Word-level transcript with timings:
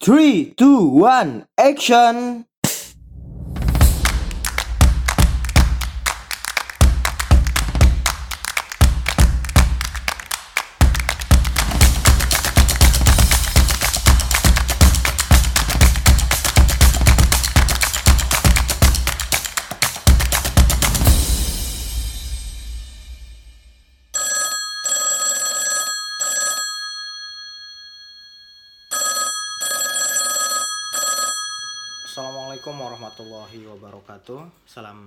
Three, 0.00 0.54
two, 0.56 0.86
one, 0.86 1.48
action! 1.58 2.46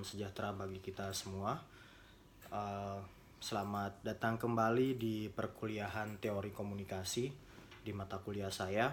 Sejahtera 0.02 0.52
bagi 0.54 0.82
kita 0.82 1.14
semua. 1.14 1.58
Eh, 2.52 3.00
selamat 3.42 4.06
datang 4.06 4.38
kembali 4.38 4.98
di 4.98 5.26
perkuliahan 5.30 6.22
teori 6.22 6.54
komunikasi 6.54 7.26
di 7.82 7.92
mata 7.94 8.22
kuliah 8.22 8.54
saya. 8.54 8.90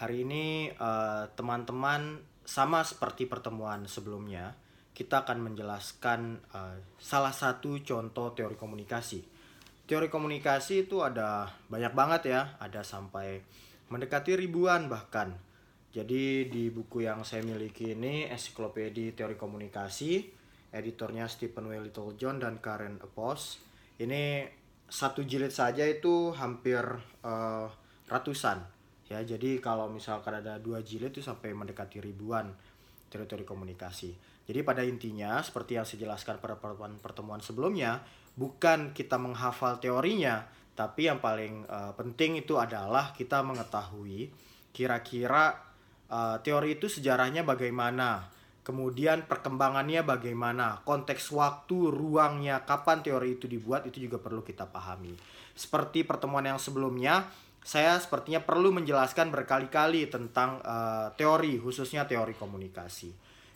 Hari 0.00 0.16
ini 0.24 0.68
eh, 0.70 1.24
teman-teman 1.32 2.20
sama 2.44 2.84
seperti 2.84 3.24
pertemuan 3.24 3.88
sebelumnya, 3.88 4.52
kita 4.94 5.24
akan 5.24 5.52
menjelaskan 5.52 6.20
eh, 6.52 6.76
salah 7.00 7.34
satu 7.34 7.80
contoh 7.82 8.36
teori 8.36 8.54
komunikasi. 8.54 9.20
Teori 9.84 10.08
komunikasi 10.08 10.88
itu 10.88 11.04
ada 11.04 11.48
banyak 11.68 11.92
banget 11.92 12.22
ya, 12.32 12.56
ada 12.56 12.80
sampai 12.80 13.44
mendekati 13.92 14.32
ribuan 14.38 14.88
bahkan. 14.88 15.36
Jadi 15.94 16.50
di 16.50 16.74
buku 16.74 17.06
yang 17.06 17.22
saya 17.22 17.46
miliki 17.46 17.94
ini 17.94 18.26
Ensiklopedia 18.26 19.14
Teori 19.14 19.38
Komunikasi, 19.38 20.26
editornya 20.74 21.30
Stephen 21.30 21.70
W. 21.70 21.86
Littlejohn 21.86 22.42
dan 22.42 22.58
Karen 22.58 22.98
Epos. 22.98 23.62
Ini 24.02 24.42
satu 24.90 25.22
jilid 25.22 25.54
saja 25.54 25.86
itu 25.86 26.34
hampir 26.34 26.82
eh, 27.22 27.66
ratusan. 28.10 28.58
Ya, 29.06 29.22
jadi 29.22 29.62
kalau 29.62 29.86
misalkan 29.86 30.42
ada 30.42 30.58
dua 30.58 30.82
jilid 30.82 31.14
itu 31.14 31.22
sampai 31.22 31.54
mendekati 31.54 32.02
ribuan 32.02 32.50
teori-teori 33.06 33.46
komunikasi. 33.46 34.10
Jadi 34.50 34.66
pada 34.66 34.82
intinya 34.82 35.38
seperti 35.46 35.78
yang 35.78 35.86
saya 35.86 36.10
jelaskan 36.10 36.42
pada 36.42 36.58
pertemuan-pertemuan 36.58 37.38
sebelumnya, 37.38 38.02
bukan 38.34 38.90
kita 38.90 39.14
menghafal 39.14 39.78
teorinya, 39.78 40.42
tapi 40.74 41.06
yang 41.06 41.22
paling 41.22 41.62
eh, 41.70 41.92
penting 41.94 42.42
itu 42.42 42.58
adalah 42.58 43.14
kita 43.14 43.46
mengetahui 43.46 44.34
kira-kira 44.74 45.73
uh, 46.08 46.40
teori 46.40 46.76
itu 46.76 46.88
sejarahnya 46.88 47.46
bagaimana, 47.46 48.28
kemudian 48.64 49.28
perkembangannya 49.28 50.00
bagaimana, 50.02 50.80
konteks 50.82 51.30
waktu, 51.32 51.92
ruangnya, 51.92 52.64
kapan 52.64 53.04
teori 53.04 53.36
itu 53.36 53.46
dibuat 53.46 53.84
itu 53.88 54.08
juga 54.08 54.20
perlu 54.20 54.40
kita 54.40 54.64
pahami. 54.68 55.14
Seperti 55.54 56.02
pertemuan 56.02 56.48
yang 56.48 56.58
sebelumnya, 56.58 57.28
saya 57.64 57.96
sepertinya 57.96 58.44
perlu 58.44 58.76
menjelaskan 58.76 59.32
berkali-kali 59.32 60.08
tentang 60.12 60.60
uh, 60.60 61.08
teori, 61.16 61.56
khususnya 61.56 62.04
teori 62.04 62.36
komunikasi. 62.36 63.08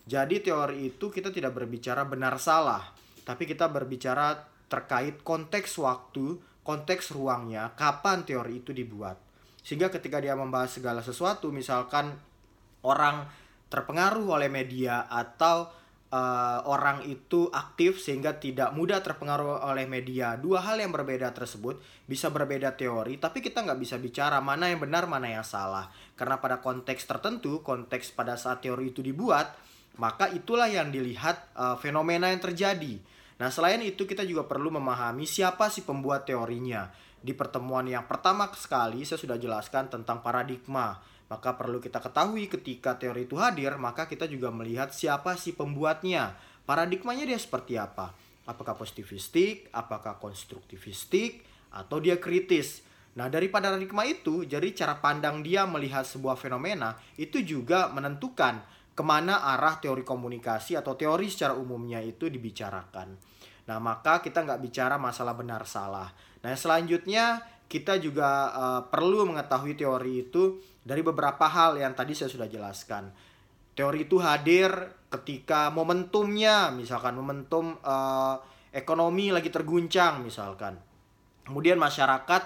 Jadi 0.09 0.41
teori 0.41 0.89
itu 0.89 1.13
kita 1.13 1.29
tidak 1.29 1.53
berbicara 1.53 2.09
benar 2.09 2.41
salah, 2.41 2.81
tapi 3.29 3.45
kita 3.45 3.69
berbicara 3.69 4.41
terkait 4.73 5.21
konteks 5.21 5.77
waktu, 5.77 6.41
konteks 6.65 7.13
ruangnya, 7.13 7.77
kapan 7.77 8.25
teori 8.25 8.65
itu 8.65 8.73
dibuat. 8.73 9.21
Sehingga 9.61 9.93
ketika 9.93 10.17
dia 10.17 10.33
membahas 10.33 10.73
segala 10.73 11.05
sesuatu, 11.05 11.53
misalkan 11.53 12.17
orang 12.89 13.29
terpengaruh 13.69 14.41
oleh 14.41 14.49
media 14.49 15.05
atau 15.13 15.69
uh, 16.13 16.61
orang 16.65 17.05
itu 17.05 17.53
aktif 17.53 18.01
sehingga 18.01 18.41
tidak 18.41 18.73
mudah 18.73 19.05
terpengaruh 19.05 19.65
oleh 19.65 19.85
media. 19.85 20.37
Dua 20.41 20.65
hal 20.65 20.81
yang 20.81 20.93
berbeda 20.93 21.33
tersebut 21.37 21.81
bisa 22.09 22.33
berbeda 22.33 22.75
teori, 22.75 23.21
tapi 23.21 23.45
kita 23.45 23.65
nggak 23.65 23.81
bisa 23.81 23.97
bicara 24.01 24.41
mana 24.41 24.73
yang 24.73 24.81
benar, 24.81 25.05
mana 25.05 25.29
yang 25.29 25.45
salah. 25.45 25.93
Karena 26.17 26.41
pada 26.41 26.61
konteks 26.65 27.05
tertentu, 27.05 27.61
konteks 27.61 28.17
pada 28.17 28.41
saat 28.41 28.65
teori 28.65 28.91
itu 28.93 29.05
dibuat, 29.05 29.53
maka 30.01 30.33
itulah 30.33 30.71
yang 30.71 30.89
dilihat 30.89 31.53
uh, 31.55 31.77
fenomena 31.77 32.33
yang 32.33 32.41
terjadi. 32.41 32.99
Nah, 33.39 33.55
selain 33.55 33.79
itu 33.87 34.03
kita 34.03 34.27
juga 34.27 34.51
perlu 34.51 34.75
memahami 34.75 35.23
siapa 35.23 35.71
si 35.71 35.87
pembuat 35.87 36.27
teorinya. 36.27 36.91
Di 37.19 37.35
pertemuan 37.35 37.87
yang 37.87 38.07
pertama 38.07 38.47
sekali 38.55 39.03
saya 39.03 39.19
sudah 39.19 39.39
jelaskan 39.39 39.91
tentang 39.91 40.23
paradigma 40.23 40.99
maka 41.29 41.55
perlu 41.61 41.79
kita 41.79 42.01
ketahui 42.01 42.49
ketika 42.49 42.97
teori 42.97 43.29
itu 43.29 43.37
hadir, 43.37 43.77
maka 43.77 44.09
kita 44.09 44.25
juga 44.25 44.49
melihat 44.49 44.91
siapa 44.91 45.37
sih 45.37 45.53
pembuatnya. 45.53 46.37
Paradigmanya 46.65 47.29
dia 47.29 47.37
seperti 47.37 47.77
apa? 47.77 48.17
Apakah 48.49 48.81
positivistik, 48.81 49.69
apakah 49.77 50.17
konstruktivistik, 50.17 51.45
atau 51.73 52.01
dia 52.01 52.17
kritis. 52.17 52.81
Nah, 53.17 53.29
dari 53.29 53.51
paradigma 53.53 54.07
itu, 54.09 54.47
jadi 54.47 54.73
cara 54.73 54.97
pandang 55.03 55.45
dia 55.45 55.69
melihat 55.69 56.07
sebuah 56.07 56.39
fenomena 56.39 56.97
itu 57.19 57.43
juga 57.45 57.91
menentukan 57.93 58.63
ke 58.95 59.03
mana 59.05 59.43
arah 59.55 59.79
teori 59.79 60.03
komunikasi 60.03 60.75
atau 60.75 60.99
teori 60.99 61.29
secara 61.31 61.55
umumnya 61.55 62.03
itu 62.03 62.31
dibicarakan. 62.31 63.15
Nah, 63.69 63.79
maka 63.79 64.25
kita 64.25 64.43
nggak 64.49 64.63
bicara 64.65 64.97
masalah 64.97 65.37
benar 65.37 65.69
salah. 65.69 66.09
Nah, 66.41 66.55
selanjutnya 66.57 67.43
kita 67.69 68.01
juga 68.01 68.49
uh, 68.55 68.83
perlu 68.89 69.29
mengetahui 69.29 69.77
teori 69.77 70.25
itu 70.25 70.57
dari 70.89 71.05
beberapa 71.05 71.45
hal 71.45 71.77
yang 71.77 71.93
tadi 71.93 72.17
saya 72.17 72.33
sudah 72.33 72.49
jelaskan. 72.49 73.13
Teori 73.77 74.09
itu 74.09 74.17
hadir 74.25 74.73
ketika 75.13 75.69
momentumnya, 75.69 76.73
misalkan 76.73 77.13
momentum 77.13 77.77
uh, 77.85 78.41
ekonomi 78.73 79.29
lagi 79.29 79.53
terguncang, 79.53 80.25
misalkan. 80.25 80.81
Kemudian 81.45 81.77
masyarakat 81.77 82.43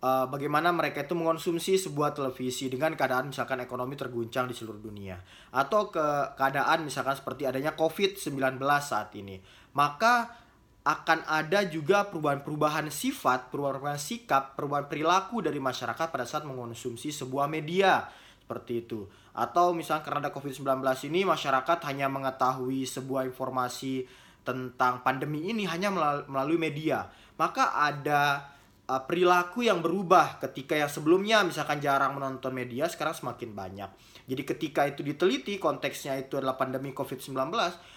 uh, 0.00 0.26
bagaimana 0.26 0.72
mereka 0.72 1.04
itu 1.04 1.12
mengonsumsi 1.12 1.76
sebuah 1.76 2.16
televisi 2.16 2.72
dengan 2.72 2.96
keadaan 2.96 3.30
misalkan 3.30 3.60
ekonomi 3.60 3.94
terguncang 3.94 4.50
di 4.50 4.56
seluruh 4.56 4.82
dunia 4.82 5.16
atau 5.54 5.88
ke 5.92 6.36
keadaan 6.36 6.88
misalkan 6.88 7.14
seperti 7.14 7.44
adanya 7.46 7.76
COVID-19 7.76 8.58
saat 8.82 9.14
ini. 9.14 9.38
Maka 9.72 10.41
akan 10.82 11.22
ada 11.30 11.62
juga 11.70 12.10
perubahan-perubahan 12.10 12.90
sifat, 12.90 13.54
perubahan-perubahan 13.54 14.02
sikap, 14.02 14.58
perubahan 14.58 14.90
perilaku 14.90 15.38
dari 15.38 15.62
masyarakat 15.62 16.10
pada 16.10 16.26
saat 16.26 16.42
mengonsumsi 16.42 17.14
sebuah 17.14 17.46
media 17.46 18.10
seperti 18.42 18.82
itu. 18.82 19.06
Atau 19.30 19.78
misalnya 19.78 20.02
karena 20.02 20.26
ada 20.26 20.34
COVID-19 20.34 20.82
ini 21.06 21.22
masyarakat 21.22 21.78
hanya 21.86 22.10
mengetahui 22.10 22.82
sebuah 22.82 23.30
informasi 23.30 24.04
tentang 24.42 25.06
pandemi 25.06 25.54
ini 25.54 25.70
hanya 25.70 25.94
melalui 26.26 26.58
media. 26.58 27.06
Maka 27.38 27.78
ada 27.78 28.50
uh, 28.90 29.02
perilaku 29.06 29.62
yang 29.62 29.78
berubah 29.78 30.42
ketika 30.42 30.74
yang 30.74 30.90
sebelumnya 30.90 31.46
misalkan 31.46 31.78
jarang 31.78 32.18
menonton 32.18 32.50
media 32.50 32.90
sekarang 32.90 33.14
semakin 33.14 33.54
banyak. 33.54 33.90
Jadi 34.22 34.42
ketika 34.46 34.86
itu 34.86 35.02
diteliti 35.02 35.58
konteksnya 35.58 36.14
itu 36.18 36.38
adalah 36.38 36.54
pandemi 36.54 36.94
COVID-19, 36.94 37.50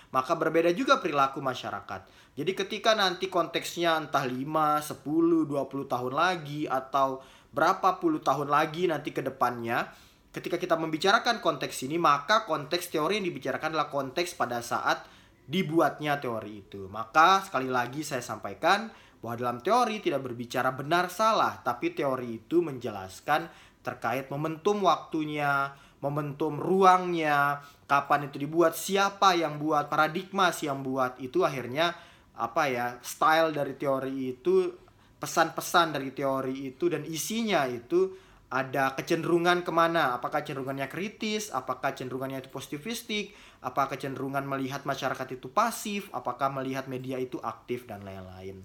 maka 0.09 0.33
berbeda 0.33 0.73
juga 0.73 0.97
perilaku 0.97 1.43
masyarakat. 1.43 2.01
Jadi 2.35 2.51
ketika 2.51 2.97
nanti 2.97 3.29
konteksnya 3.29 3.95
entah 3.95 4.25
5, 4.25 4.33
10, 4.33 5.45
20 5.45 5.85
tahun 5.85 6.13
lagi 6.13 6.65
atau 6.65 7.21
berapa 7.55 8.03
puluh 8.03 8.19
tahun 8.19 8.51
lagi 8.51 8.91
nanti 8.91 9.15
ke 9.15 9.23
depannya, 9.23 9.87
ketika 10.35 10.59
kita 10.59 10.75
membicarakan 10.75 11.39
konteks 11.39 11.87
ini, 11.87 11.95
maka 11.95 12.43
konteks 12.43 12.91
teori 12.91 13.23
yang 13.23 13.31
dibicarakan 13.31 13.71
adalah 13.71 13.87
konteks 13.87 14.35
pada 14.35 14.59
saat 14.59 15.07
dibuatnya 15.47 16.19
teori 16.19 16.67
itu. 16.67 16.91
Maka 16.91 17.45
sekali 17.47 17.71
lagi 17.71 18.03
saya 18.03 18.19
sampaikan 18.19 18.91
bahwa 19.23 19.39
dalam 19.39 19.57
teori 19.63 20.03
tidak 20.03 20.27
berbicara 20.27 20.75
benar 20.75 21.07
salah, 21.07 21.63
tapi 21.63 21.95
teori 21.95 22.43
itu 22.43 22.59
menjelaskan 22.59 23.47
terkait 23.79 24.27
momentum 24.27 24.83
waktunya, 24.83 25.71
momentum 26.05 26.61
ruangnya, 26.61 27.65
kapan 27.89 28.29
itu 28.29 28.37
dibuat, 28.37 28.77
siapa 28.77 29.33
yang 29.33 29.57
buat, 29.57 29.89
paradigma 29.89 30.53
si 30.53 30.69
yang 30.69 30.85
buat. 30.85 31.17
Itu 31.17 31.41
akhirnya 31.41 31.97
apa 32.37 32.67
ya 32.69 32.85
style 33.01 33.55
dari 33.55 33.73
teori 33.79 34.35
itu 34.37 34.69
pesan-pesan 35.17 35.95
dari 35.95 36.11
teori 36.11 36.67
itu 36.69 36.91
dan 36.91 37.07
isinya 37.07 37.63
itu 37.65 38.13
ada 38.51 38.93
kecenderungan 38.93 39.65
ke 39.65 39.71
mana. 39.73 40.13
Apakah 40.13 40.45
cenderungannya 40.45 40.85
kritis 40.85 41.49
apakah 41.49 41.97
cenderungannya 41.97 42.45
itu 42.45 42.53
positivistik 42.53 43.33
apakah 43.65 43.97
kecenderungan 43.97 44.45
melihat 44.45 44.85
masyarakat 44.85 45.41
itu 45.41 45.49
pasif 45.49 46.13
apakah 46.13 46.53
melihat 46.53 46.85
media 46.85 47.17
itu 47.17 47.41
aktif 47.41 47.89
dan 47.89 48.05
lain-lain. 48.05 48.61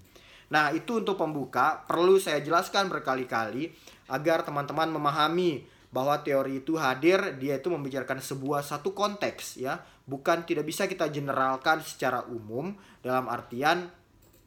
Nah 0.51 0.75
itu 0.75 1.01
untuk 1.01 1.17
pembuka. 1.17 1.87
Perlu 1.87 2.19
saya 2.19 2.43
jelaskan 2.43 2.91
berkali-kali 2.91 3.71
agar 4.11 4.43
teman-teman 4.43 4.91
memahami 4.91 5.63
bahwa 5.91 6.23
teori 6.23 6.63
itu 6.63 6.79
hadir 6.79 7.35
dia 7.35 7.59
itu 7.59 7.67
membicarakan 7.67 8.23
sebuah 8.23 8.63
satu 8.63 8.95
konteks 8.95 9.59
ya 9.59 9.83
bukan 10.07 10.47
tidak 10.47 10.63
bisa 10.63 10.87
kita 10.87 11.11
generalkan 11.11 11.83
secara 11.83 12.23
umum 12.31 12.71
dalam 13.03 13.27
artian 13.27 13.91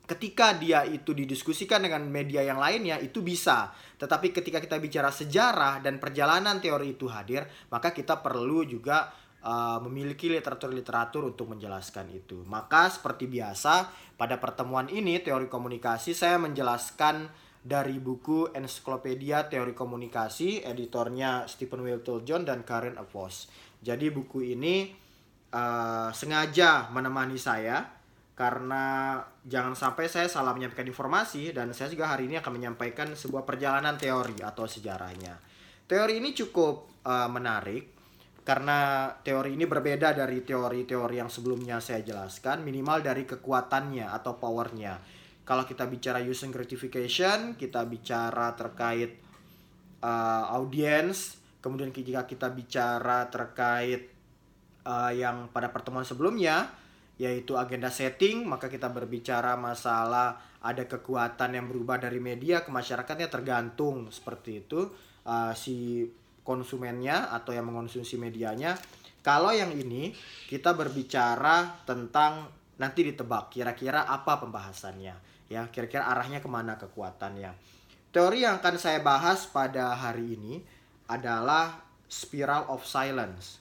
ketika 0.04 0.52
dia 0.60 0.84
itu 0.84 1.16
didiskusikan 1.16 1.80
dengan 1.80 2.04
media 2.04 2.44
yang 2.44 2.60
lainnya 2.60 3.00
itu 3.00 3.24
bisa. 3.24 3.72
Tetapi 3.96 4.36
ketika 4.36 4.60
kita 4.60 4.76
bicara 4.76 5.08
sejarah 5.08 5.80
dan 5.80 5.96
perjalanan 5.96 6.60
teori 6.60 6.92
itu 6.92 7.08
hadir, 7.08 7.48
maka 7.72 7.96
kita 7.96 8.20
perlu 8.20 8.68
juga 8.68 9.08
uh, 9.40 9.80
memiliki 9.80 10.28
literatur-literatur 10.28 11.24
untuk 11.24 11.56
menjelaskan 11.56 12.12
itu. 12.12 12.44
Maka 12.44 12.92
seperti 12.92 13.24
biasa 13.28 13.88
pada 14.20 14.36
pertemuan 14.36 14.92
ini 14.92 15.24
teori 15.24 15.48
komunikasi 15.48 16.12
saya 16.12 16.36
menjelaskan 16.36 17.43
dari 17.64 17.96
buku 17.96 18.52
Ensiklopedia 18.52 19.48
Teori 19.48 19.72
Komunikasi 19.72 20.60
editornya 20.68 21.48
Stephen 21.48 21.80
John 22.20 22.44
dan 22.44 22.60
Karen 22.60 23.00
Apos. 23.00 23.48
Jadi 23.80 24.12
buku 24.12 24.52
ini 24.52 24.92
uh, 25.48 26.12
sengaja 26.12 26.92
menemani 26.92 27.40
saya 27.40 27.80
karena 28.36 29.16
jangan 29.48 29.72
sampai 29.72 30.12
saya 30.12 30.28
salah 30.28 30.52
menyampaikan 30.52 30.84
informasi 30.84 31.56
dan 31.56 31.72
saya 31.72 31.88
juga 31.88 32.12
hari 32.12 32.28
ini 32.28 32.36
akan 32.36 32.52
menyampaikan 32.52 33.16
sebuah 33.16 33.48
perjalanan 33.48 33.96
teori 33.96 34.44
atau 34.44 34.68
sejarahnya. 34.68 35.40
Teori 35.88 36.20
ini 36.20 36.36
cukup 36.36 37.00
uh, 37.08 37.32
menarik 37.32 37.96
karena 38.44 39.08
teori 39.24 39.56
ini 39.56 39.64
berbeda 39.64 40.12
dari 40.12 40.44
teori-teori 40.44 41.16
yang 41.16 41.32
sebelumnya 41.32 41.80
saya 41.80 42.04
jelaskan 42.04 42.60
minimal 42.60 43.00
dari 43.00 43.24
kekuatannya 43.24 44.04
atau 44.04 44.36
powernya. 44.36 45.23
Kalau 45.44 45.68
kita 45.68 45.84
bicara 45.84 46.24
using 46.24 46.48
gratification, 46.48 47.52
kita 47.60 47.84
bicara 47.84 48.56
terkait 48.56 49.20
uh, 50.00 50.48
audience, 50.56 51.36
kemudian 51.60 51.92
jika 51.92 52.24
kita 52.24 52.48
bicara 52.48 53.28
terkait 53.28 54.08
uh, 54.88 55.12
yang 55.12 55.52
pada 55.52 55.68
pertemuan 55.68 56.08
sebelumnya 56.08 56.72
yaitu 57.14 57.54
agenda 57.54 57.92
setting, 57.94 58.42
maka 58.42 58.66
kita 58.66 58.90
berbicara 58.90 59.54
masalah 59.54 60.34
ada 60.64 60.82
kekuatan 60.88 61.54
yang 61.54 61.70
berubah 61.70 62.00
dari 62.02 62.18
media 62.18 62.66
ke 62.66 62.74
masyarakatnya 62.74 63.30
tergantung 63.30 64.10
seperti 64.10 64.66
itu 64.66 64.90
uh, 65.28 65.52
si 65.54 66.08
konsumennya 66.42 67.30
atau 67.30 67.52
yang 67.54 67.68
mengonsumsi 67.68 68.16
medianya. 68.18 68.74
Kalau 69.22 69.52
yang 69.52 69.70
ini 69.76 70.10
kita 70.48 70.72
berbicara 70.74 71.84
tentang 71.86 72.50
nanti 72.80 73.06
ditebak 73.06 73.54
kira-kira 73.54 74.08
apa 74.08 74.42
pembahasannya 74.42 75.33
ya 75.48 75.68
kira-kira 75.68 76.08
arahnya 76.08 76.40
ke 76.40 76.48
mana 76.48 76.76
kekuatannya. 76.80 77.52
Teori 78.14 78.46
yang 78.46 78.62
akan 78.62 78.76
saya 78.78 79.02
bahas 79.02 79.50
pada 79.50 79.92
hari 79.94 80.38
ini 80.38 80.62
adalah 81.10 81.82
spiral 82.06 82.70
of 82.70 82.86
silence. 82.86 83.58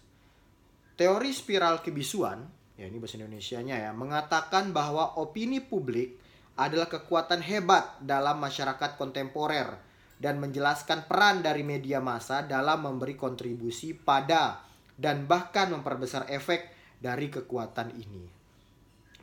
Teori 0.93 1.33
spiral 1.33 1.81
kebisuan 1.81 2.45
ya 2.77 2.89
ini 2.89 2.97
bahasa 2.97 3.21
Indonesia-nya 3.21 3.75
ya, 3.89 3.91
mengatakan 3.93 4.73
bahwa 4.73 5.17
opini 5.21 5.61
publik 5.61 6.17
adalah 6.53 6.85
kekuatan 6.85 7.41
hebat 7.41 7.97
dalam 8.01 8.37
masyarakat 8.37 8.97
kontemporer 8.97 9.73
dan 10.21 10.37
menjelaskan 10.37 11.09
peran 11.09 11.41
dari 11.41 11.65
media 11.65 11.97
massa 11.97 12.45
dalam 12.45 12.85
memberi 12.85 13.17
kontribusi 13.17 13.97
pada 13.97 14.61
dan 14.93 15.25
bahkan 15.25 15.73
memperbesar 15.73 16.29
efek 16.29 16.69
dari 17.01 17.27
kekuatan 17.33 17.89
ini. 17.97 18.23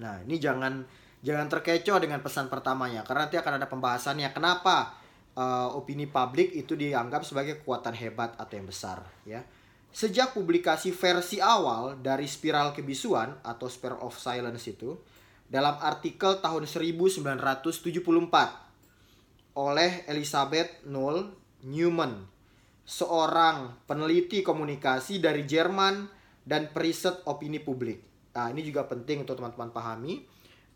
Nah, 0.03 0.21
ini 0.27 0.37
jangan 0.43 0.83
jangan 1.21 1.53
terkecoh 1.53 2.01
dengan 2.01 2.25
pesan 2.25 2.49
pertamanya 2.49 3.05
karena 3.05 3.29
nanti 3.29 3.37
akan 3.37 3.61
ada 3.61 3.69
pembahasannya 3.69 4.33
kenapa 4.33 4.97
uh, 5.37 5.77
opini 5.77 6.09
publik 6.09 6.57
itu 6.57 6.73
dianggap 6.77 7.25
sebagai 7.29 7.61
kekuatan 7.61 7.95
hebat 7.97 8.37
atau 8.41 8.57
yang 8.57 8.69
besar 8.69 9.05
ya. 9.29 9.45
Sejak 9.91 10.39
publikasi 10.39 10.95
versi 10.95 11.43
awal 11.43 11.99
dari 11.99 12.31
Spiral 12.31 12.71
Kebisuan 12.71 13.43
atau 13.43 13.67
Spiral 13.67 13.99
of 14.07 14.15
Silence 14.15 14.71
itu 14.71 14.95
dalam 15.51 15.83
artikel 15.83 16.39
tahun 16.39 16.63
1974 16.63 19.59
oleh 19.59 20.07
Elizabeth 20.07 20.87
Null 20.87 21.35
Newman, 21.67 22.23
seorang 22.87 23.83
peneliti 23.91 24.47
komunikasi 24.47 25.19
dari 25.19 25.43
Jerman 25.43 26.07
dan 26.47 26.71
periset 26.71 27.27
opini 27.27 27.59
publik. 27.59 28.31
Nah, 28.31 28.47
ini 28.55 28.63
juga 28.63 28.87
penting 28.87 29.27
untuk 29.27 29.43
teman-teman 29.43 29.75
pahami 29.75 30.23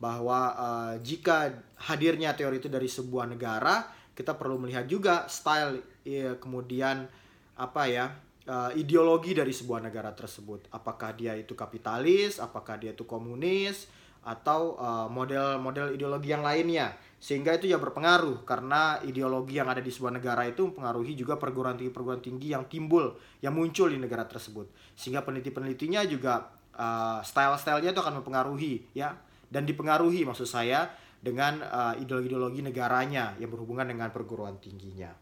bahwa 0.05 0.53
uh, 0.53 0.95
jika 1.01 1.65
hadirnya 1.81 2.37
teori 2.37 2.61
itu 2.61 2.69
dari 2.69 2.85
sebuah 2.85 3.25
negara, 3.25 3.89
kita 4.13 4.37
perlu 4.37 4.61
melihat 4.61 4.85
juga 4.85 5.25
style 5.33 5.81
ya, 6.05 6.37
kemudian 6.37 7.09
apa 7.57 7.89
ya 7.89 8.13
uh, 8.45 8.69
ideologi 8.77 9.33
dari 9.33 9.57
sebuah 9.57 9.81
negara 9.81 10.13
tersebut. 10.13 10.69
Apakah 10.69 11.17
dia 11.17 11.33
itu 11.41 11.57
kapitalis, 11.57 12.37
apakah 12.37 12.77
dia 12.77 12.93
itu 12.93 13.09
komunis, 13.09 13.89
atau 14.25 14.81
eh, 14.81 15.09
model-model 15.13 15.93
uh, 15.93 15.95
ideologi 15.95 16.33
yang 16.33 16.41
lainnya. 16.41 16.97
Sehingga 17.21 17.57
itu 17.57 17.69
ya 17.69 17.77
berpengaruh 17.77 18.45
karena 18.45 19.01
ideologi 19.05 19.61
yang 19.61 19.69
ada 19.69 19.85
di 19.85 19.93
sebuah 19.93 20.17
negara 20.17 20.49
itu 20.49 20.73
mempengaruhi 20.73 21.13
juga 21.17 21.37
perguruan 21.37 21.77
tinggi-perguruan 21.77 22.25
tinggi 22.25 22.53
yang 22.57 22.65
timbul, 22.69 23.17
yang 23.45 23.53
muncul 23.53 23.89
di 23.89 24.01
negara 24.01 24.25
tersebut. 24.25 24.69
Sehingga 24.97 25.25
peneliti-penelitinya 25.25 26.05
juga 26.09 26.53
uh, 26.77 27.21
style-stylenya 27.21 27.93
itu 27.97 28.01
akan 28.01 28.21
mempengaruhi 28.21 28.93
ya 28.97 29.13
dan 29.55 29.63
dipengaruhi 29.63 30.27
maksud 30.27 30.51
saya 30.51 30.91
dengan 31.23 31.63
uh, 31.63 31.95
ideologi-ideologi 31.95 32.67
negaranya 32.67 33.39
yang 33.39 33.55
berhubungan 33.55 33.87
dengan 33.87 34.11
perguruan 34.11 34.59
tingginya. 34.59 35.15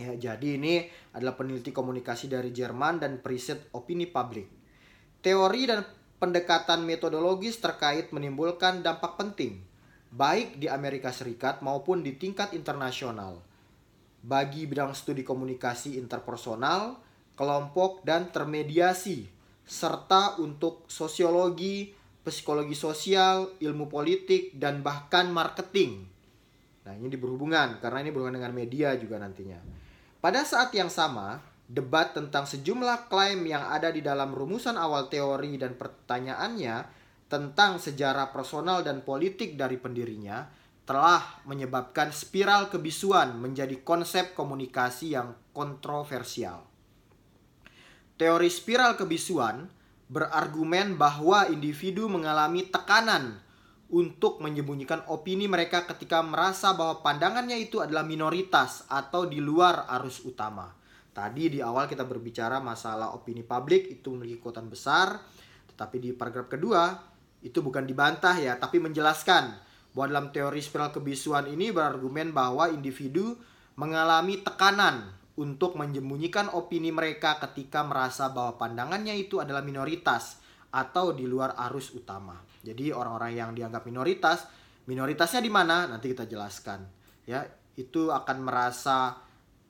Ya, 0.00 0.16
jadi 0.16 0.56
ini 0.56 0.88
adalah 1.12 1.36
peneliti 1.36 1.76
komunikasi 1.76 2.32
dari 2.32 2.56
Jerman 2.56 3.04
dan 3.04 3.20
periset 3.20 3.68
opini 3.76 4.08
publik. 4.08 4.48
Teori 5.20 5.68
dan 5.68 5.84
pendekatan 6.16 6.88
metodologis 6.88 7.60
terkait 7.60 8.08
menimbulkan 8.08 8.80
dampak 8.80 9.20
penting, 9.20 9.60
baik 10.08 10.56
di 10.56 10.72
Amerika 10.72 11.12
Serikat 11.12 11.60
maupun 11.60 12.00
di 12.00 12.16
tingkat 12.16 12.56
internasional. 12.56 13.44
Bagi 14.24 14.64
bidang 14.64 14.96
studi 14.96 15.20
komunikasi 15.20 16.00
interpersonal, 16.00 16.96
kelompok, 17.36 18.00
dan 18.00 18.32
termediasi, 18.32 19.28
serta 19.68 20.40
untuk 20.40 20.88
sosiologi, 20.88 21.99
psikologi 22.24 22.76
sosial, 22.76 23.56
ilmu 23.58 23.88
politik, 23.88 24.52
dan 24.56 24.84
bahkan 24.84 25.32
marketing. 25.32 26.04
Nah, 26.84 26.94
ini 26.96 27.16
berhubungan 27.16 27.80
karena 27.80 28.04
ini 28.04 28.10
berhubungan 28.12 28.40
dengan 28.40 28.54
media 28.56 28.96
juga 28.96 29.20
nantinya. 29.20 29.60
Pada 30.20 30.44
saat 30.44 30.72
yang 30.76 30.92
sama, 30.92 31.40
debat 31.70 32.12
tentang 32.12 32.44
sejumlah 32.44 33.08
klaim 33.08 33.46
yang 33.46 33.70
ada 33.70 33.88
di 33.94 34.02
dalam 34.02 34.34
rumusan 34.34 34.74
awal 34.74 35.06
teori 35.06 35.54
dan 35.56 35.78
pertanyaannya 35.78 36.98
tentang 37.30 37.78
sejarah 37.78 38.34
personal 38.34 38.82
dan 38.82 39.06
politik 39.06 39.54
dari 39.54 39.78
pendirinya 39.78 40.50
telah 40.82 41.46
menyebabkan 41.46 42.10
spiral 42.10 42.66
kebisuan 42.66 43.38
menjadi 43.38 43.78
konsep 43.86 44.34
komunikasi 44.34 45.14
yang 45.14 45.38
kontroversial. 45.54 46.66
Teori 48.18 48.50
spiral 48.50 48.98
kebisuan 48.98 49.70
berargumen 50.10 50.98
bahwa 50.98 51.46
individu 51.46 52.10
mengalami 52.10 52.66
tekanan 52.66 53.38
untuk 53.90 54.42
menyembunyikan 54.42 55.06
opini 55.06 55.46
mereka 55.46 55.86
ketika 55.86 56.18
merasa 56.22 56.74
bahwa 56.74 57.02
pandangannya 57.02 57.58
itu 57.58 57.78
adalah 57.78 58.02
minoritas 58.02 58.86
atau 58.90 59.30
di 59.30 59.38
luar 59.38 59.86
arus 59.98 60.26
utama. 60.26 60.74
Tadi 61.10 61.58
di 61.58 61.58
awal 61.62 61.86
kita 61.86 62.06
berbicara 62.06 62.58
masalah 62.62 63.14
opini 63.14 63.42
publik 63.42 63.90
itu 63.90 64.14
memiliki 64.14 64.42
kekuatan 64.42 64.66
besar, 64.70 65.18
tetapi 65.74 65.96
di 65.98 66.10
paragraf 66.14 66.46
kedua 66.46 66.82
itu 67.42 67.62
bukan 67.62 67.86
dibantah 67.86 68.34
ya, 68.38 68.58
tapi 68.58 68.78
menjelaskan 68.82 69.58
bahwa 69.90 70.06
dalam 70.06 70.26
teori 70.30 70.62
spiral 70.62 70.94
kebisuan 70.94 71.50
ini 71.50 71.74
berargumen 71.74 72.30
bahwa 72.30 72.70
individu 72.70 73.34
mengalami 73.74 74.38
tekanan 74.42 75.19
untuk 75.38 75.78
menyembunyikan 75.78 76.50
opini 76.50 76.90
mereka 76.90 77.38
ketika 77.38 77.86
merasa 77.86 78.32
bahwa 78.32 78.58
pandangannya 78.58 79.14
itu 79.14 79.38
adalah 79.38 79.62
minoritas 79.62 80.42
atau 80.70 81.14
di 81.14 81.26
luar 81.26 81.54
arus 81.70 81.94
utama. 81.94 82.38
Jadi 82.60 82.90
orang-orang 82.90 83.32
yang 83.34 83.50
dianggap 83.54 83.86
minoritas, 83.86 84.46
minoritasnya 84.90 85.40
di 85.42 85.50
mana? 85.50 85.86
Nanti 85.86 86.10
kita 86.10 86.26
jelaskan. 86.26 86.82
Ya, 87.24 87.46
itu 87.78 88.10
akan 88.10 88.42
merasa 88.42 89.16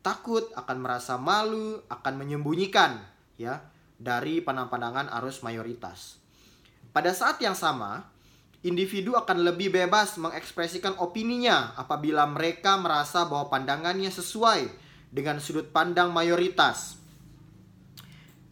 takut, 0.01 0.49
akan 0.57 0.77
merasa 0.81 1.21
malu, 1.21 1.81
akan 1.89 2.15
menyembunyikan 2.17 3.01
ya 3.37 3.61
dari 4.01 4.41
pandangan-pandangan 4.41 5.13
arus 5.21 5.45
mayoritas. 5.45 6.17
Pada 6.91 7.13
saat 7.13 7.39
yang 7.39 7.55
sama, 7.55 8.09
individu 8.65 9.15
akan 9.15 9.45
lebih 9.45 9.71
bebas 9.71 10.17
mengekspresikan 10.17 10.99
opininya 10.99 11.77
apabila 11.77 12.27
mereka 12.27 12.77
merasa 12.81 13.29
bahwa 13.29 13.53
pandangannya 13.53 14.11
sesuai 14.11 14.90
dengan 15.11 15.43
sudut 15.43 15.69
pandang 15.75 16.15
mayoritas 16.15 17.01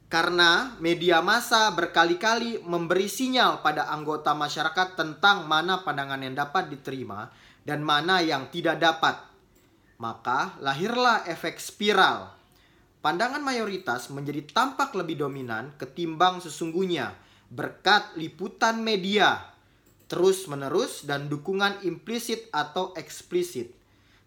karena 0.08 0.72
media 0.80 1.20
massa 1.20 1.68
berkali-kali 1.76 2.64
memberi 2.64 3.12
sinyal 3.12 3.60
pada 3.60 3.92
anggota 3.92 4.32
masyarakat 4.32 4.96
tentang 4.96 5.44
mana 5.44 5.84
pandangan 5.84 6.24
yang 6.24 6.32
dapat 6.32 6.72
diterima 6.72 7.28
dan 7.60 7.84
mana 7.84 8.24
yang 8.24 8.48
tidak 8.48 8.80
dapat. 8.80 9.20
Maka 10.00 10.56
lahirlah 10.64 11.28
efek 11.28 11.60
spiral. 11.60 12.32
Pandangan 13.04 13.44
mayoritas 13.44 14.08
menjadi 14.08 14.48
tampak 14.48 14.96
lebih 14.96 15.28
dominan 15.28 15.76
ketimbang 15.76 16.40
sesungguhnya 16.40 17.12
berkat 17.52 18.16
liputan 18.16 18.80
media. 18.80 19.54
terus-menerus 20.08 21.04
dan 21.04 21.28
dukungan 21.28 21.84
implisit 21.84 22.48
atau 22.48 22.96
eksplisit. 22.96 23.76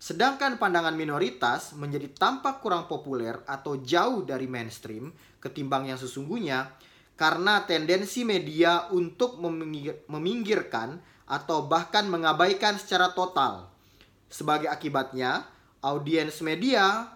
Sedangkan 0.02 0.58
pandangan 0.58 0.98
minoritas 0.98 1.78
menjadi 1.78 2.10
tampak 2.10 2.58
kurang 2.66 2.90
populer 2.90 3.38
atau 3.46 3.78
jauh 3.86 4.26
dari 4.26 4.50
mainstream 4.50 5.14
ketimbang 5.38 5.94
yang 5.94 6.02
sesungguhnya 6.02 6.74
karena 7.14 7.62
tendensi 7.70 8.26
media 8.26 8.90
untuk 8.90 9.38
meminggirkan 10.10 10.98
atau 11.30 11.70
bahkan 11.70 12.10
mengabaikan 12.10 12.82
secara 12.82 13.14
total. 13.14 13.70
Sebagai 14.26 14.74
akibatnya, 14.74 15.46
audiens 15.86 16.42
media 16.42 17.14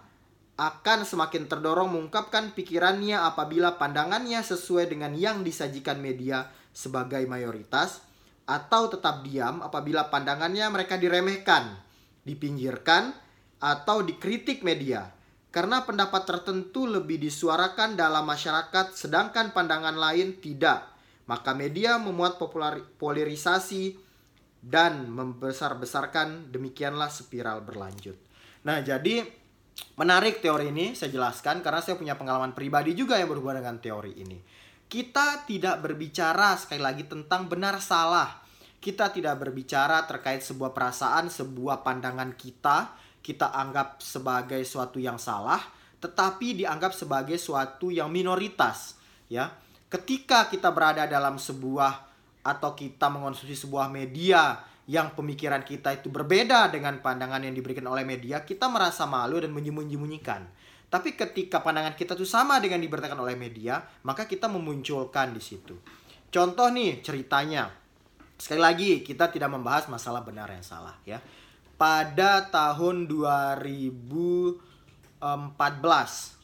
akan 0.54 1.02
semakin 1.02 1.50
terdorong 1.50 1.90
mengungkapkan 1.90 2.54
pikirannya 2.54 3.18
apabila 3.18 3.82
pandangannya 3.82 4.46
sesuai 4.46 4.94
dengan 4.94 5.10
yang 5.18 5.42
disajikan 5.42 5.98
media 5.98 6.54
sebagai 6.70 7.26
mayoritas 7.26 7.98
atau 8.46 8.86
tetap 8.86 9.26
diam 9.26 9.58
apabila 9.58 10.06
pandangannya 10.06 10.70
mereka 10.70 10.94
diremehkan 10.94 11.85
dipinggirkan, 12.26 13.14
atau 13.60 14.04
dikritik 14.04 14.60
media 14.60 15.16
karena 15.48 15.88
pendapat 15.88 16.28
tertentu 16.28 16.84
lebih 16.84 17.16
disuarakan 17.16 17.96
dalam 17.96 18.28
masyarakat 18.28 18.92
sedangkan 18.92 19.56
pandangan 19.56 19.96
lain 19.96 20.36
tidak. 20.44 20.92
Maka 21.26 21.56
media 21.56 21.96
memuat 21.96 22.36
polarisasi 23.00 23.96
dan 24.60 25.10
membesar-besarkan 25.10 26.52
demikianlah 26.52 27.08
spiral 27.10 27.64
berlanjut. 27.64 28.14
Nah, 28.68 28.84
jadi 28.84 29.26
menarik 29.98 30.38
teori 30.38 30.70
ini 30.70 30.92
saya 30.94 31.10
jelaskan 31.10 31.64
karena 31.64 31.80
saya 31.82 31.98
punya 31.98 32.14
pengalaman 32.14 32.54
pribadi 32.54 32.94
juga 32.94 33.18
yang 33.18 33.32
berhubungan 33.32 33.64
dengan 33.64 33.78
teori 33.80 34.12
ini. 34.22 34.38
Kita 34.86 35.48
tidak 35.48 35.82
berbicara 35.82 36.54
sekali 36.54 36.78
lagi 36.78 37.08
tentang 37.10 37.50
benar 37.50 37.82
salah 37.82 38.45
kita 38.78 39.10
tidak 39.10 39.40
berbicara 39.40 40.04
terkait 40.06 40.44
sebuah 40.44 40.70
perasaan, 40.70 41.32
sebuah 41.32 41.82
pandangan 41.82 42.36
kita, 42.38 42.94
kita 43.24 43.50
anggap 43.50 43.98
sebagai 43.98 44.62
suatu 44.62 45.02
yang 45.02 45.18
salah, 45.18 45.58
tetapi 45.98 46.62
dianggap 46.62 46.94
sebagai 46.94 47.40
suatu 47.40 47.90
yang 47.90 48.12
minoritas, 48.12 48.94
ya. 49.26 49.50
Ketika 49.86 50.50
kita 50.50 50.70
berada 50.74 51.06
dalam 51.06 51.38
sebuah 51.38 51.92
atau 52.46 52.74
kita 52.74 53.10
mengonsumsi 53.10 53.54
sebuah 53.54 53.90
media 53.90 54.62
yang 54.86 55.14
pemikiran 55.18 55.66
kita 55.66 55.98
itu 55.98 56.10
berbeda 56.10 56.70
dengan 56.70 57.02
pandangan 57.02 57.42
yang 57.42 57.54
diberikan 57.54 57.86
oleh 57.90 58.06
media, 58.06 58.46
kita 58.46 58.70
merasa 58.70 59.06
malu 59.06 59.42
dan 59.42 59.50
menyembunyikan. 59.50 60.46
Tapi 60.86 61.18
ketika 61.18 61.58
pandangan 61.58 61.98
kita 61.98 62.14
itu 62.14 62.22
sama 62.22 62.62
dengan 62.62 62.78
diberitakan 62.78 63.18
oleh 63.18 63.34
media, 63.34 63.82
maka 64.06 64.30
kita 64.30 64.46
memunculkan 64.46 65.34
di 65.34 65.42
situ. 65.42 65.74
Contoh 66.30 66.70
nih 66.70 67.02
ceritanya, 67.02 67.66
Sekali 68.36 68.60
lagi, 68.60 69.00
kita 69.00 69.32
tidak 69.32 69.48
membahas 69.48 69.88
masalah 69.88 70.20
benar 70.20 70.52
yang 70.52 70.60
salah 70.60 70.92
ya. 71.08 71.24
Pada 71.76 72.48
tahun 72.52 73.08
2014 73.08 74.60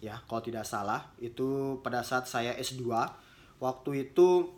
ya, 0.01 0.21
kalau 0.25 0.43
tidak 0.45 0.65
salah, 0.69 1.01
itu 1.21 1.81
pada 1.85 2.03
saat 2.05 2.29
saya 2.29 2.55
S2, 2.57 2.85
waktu 3.61 3.91
itu 4.09 4.49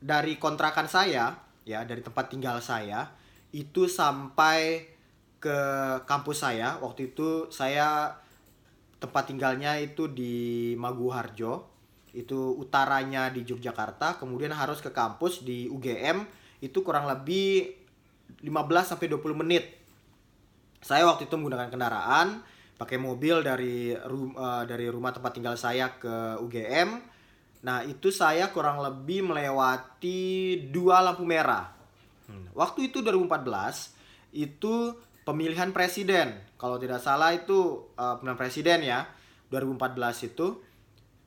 dari 0.00 0.38
kontrakan 0.40 0.88
saya 0.88 1.36
ya, 1.64 1.84
dari 1.84 2.00
tempat 2.00 2.28
tinggal 2.32 2.60
saya 2.64 3.08
itu 3.52 3.88
sampai 3.88 4.88
ke 5.40 5.58
kampus 6.04 6.44
saya. 6.44 6.76
Waktu 6.80 7.12
itu 7.12 7.48
saya 7.48 8.16
tempat 9.00 9.26
tinggalnya 9.32 9.80
itu 9.80 10.08
di 10.12 10.76
Maguharjo, 10.76 11.64
itu 12.12 12.56
utaranya 12.58 13.30
di 13.32 13.44
Yogyakarta, 13.44 14.18
kemudian 14.20 14.52
harus 14.52 14.80
ke 14.80 14.90
kampus 14.92 15.44
di 15.44 15.68
UGM 15.68 16.26
itu 16.58 16.82
kurang 16.82 17.06
lebih 17.06 17.74
15 18.42 18.90
sampai 18.94 19.06
20 19.10 19.42
menit. 19.42 19.64
Saya 20.78 21.06
waktu 21.10 21.26
itu 21.26 21.34
menggunakan 21.34 21.70
kendaraan, 21.70 22.42
pakai 22.78 22.98
mobil 23.02 23.42
dari 23.42 23.90
rum, 23.94 24.34
uh, 24.38 24.62
dari 24.62 24.86
rumah 24.86 25.10
tempat 25.10 25.34
tinggal 25.34 25.58
saya 25.58 25.98
ke 25.98 26.38
UGM. 26.38 27.02
Nah, 27.66 27.82
itu 27.82 28.14
saya 28.14 28.54
kurang 28.54 28.78
lebih 28.78 29.26
melewati 29.26 30.54
dua 30.70 31.02
lampu 31.02 31.26
merah. 31.26 31.74
Hmm. 32.30 32.46
Waktu 32.54 32.94
itu 32.94 33.02
2014 33.02 33.98
itu 34.30 34.94
pemilihan 35.26 35.74
presiden. 35.74 36.38
Kalau 36.54 36.78
tidak 36.78 37.02
salah 37.02 37.34
itu 37.34 37.90
uh, 37.98 38.22
pemilihan 38.22 38.38
presiden 38.38 38.78
ya 38.86 39.10
2014 39.50 40.30
itu. 40.30 40.62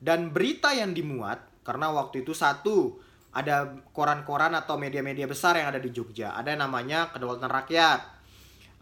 Dan 0.02 0.34
berita 0.34 0.72
yang 0.74 0.96
dimuat 0.96 1.52
karena 1.62 1.94
waktu 1.94 2.26
itu 2.26 2.34
satu 2.34 2.98
ada 3.32 3.80
koran-koran 3.96 4.52
atau 4.52 4.76
media-media 4.76 5.24
besar 5.24 5.56
yang 5.56 5.72
ada 5.72 5.80
di 5.80 5.88
Jogja. 5.88 6.36
Ada 6.36 6.52
namanya 6.52 7.08
Kedaulatan 7.16 7.48
Rakyat. 7.48 8.00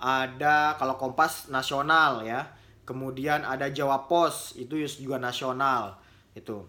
Ada 0.03 0.75
kalau 0.75 0.99
Kompas 0.99 1.47
nasional 1.55 2.27
ya. 2.27 2.51
Kemudian 2.83 3.47
ada 3.47 3.71
Jawa 3.71 4.11
Pos, 4.11 4.59
itu 4.59 4.75
juga 4.99 5.23
nasional. 5.23 6.03
Itu. 6.35 6.67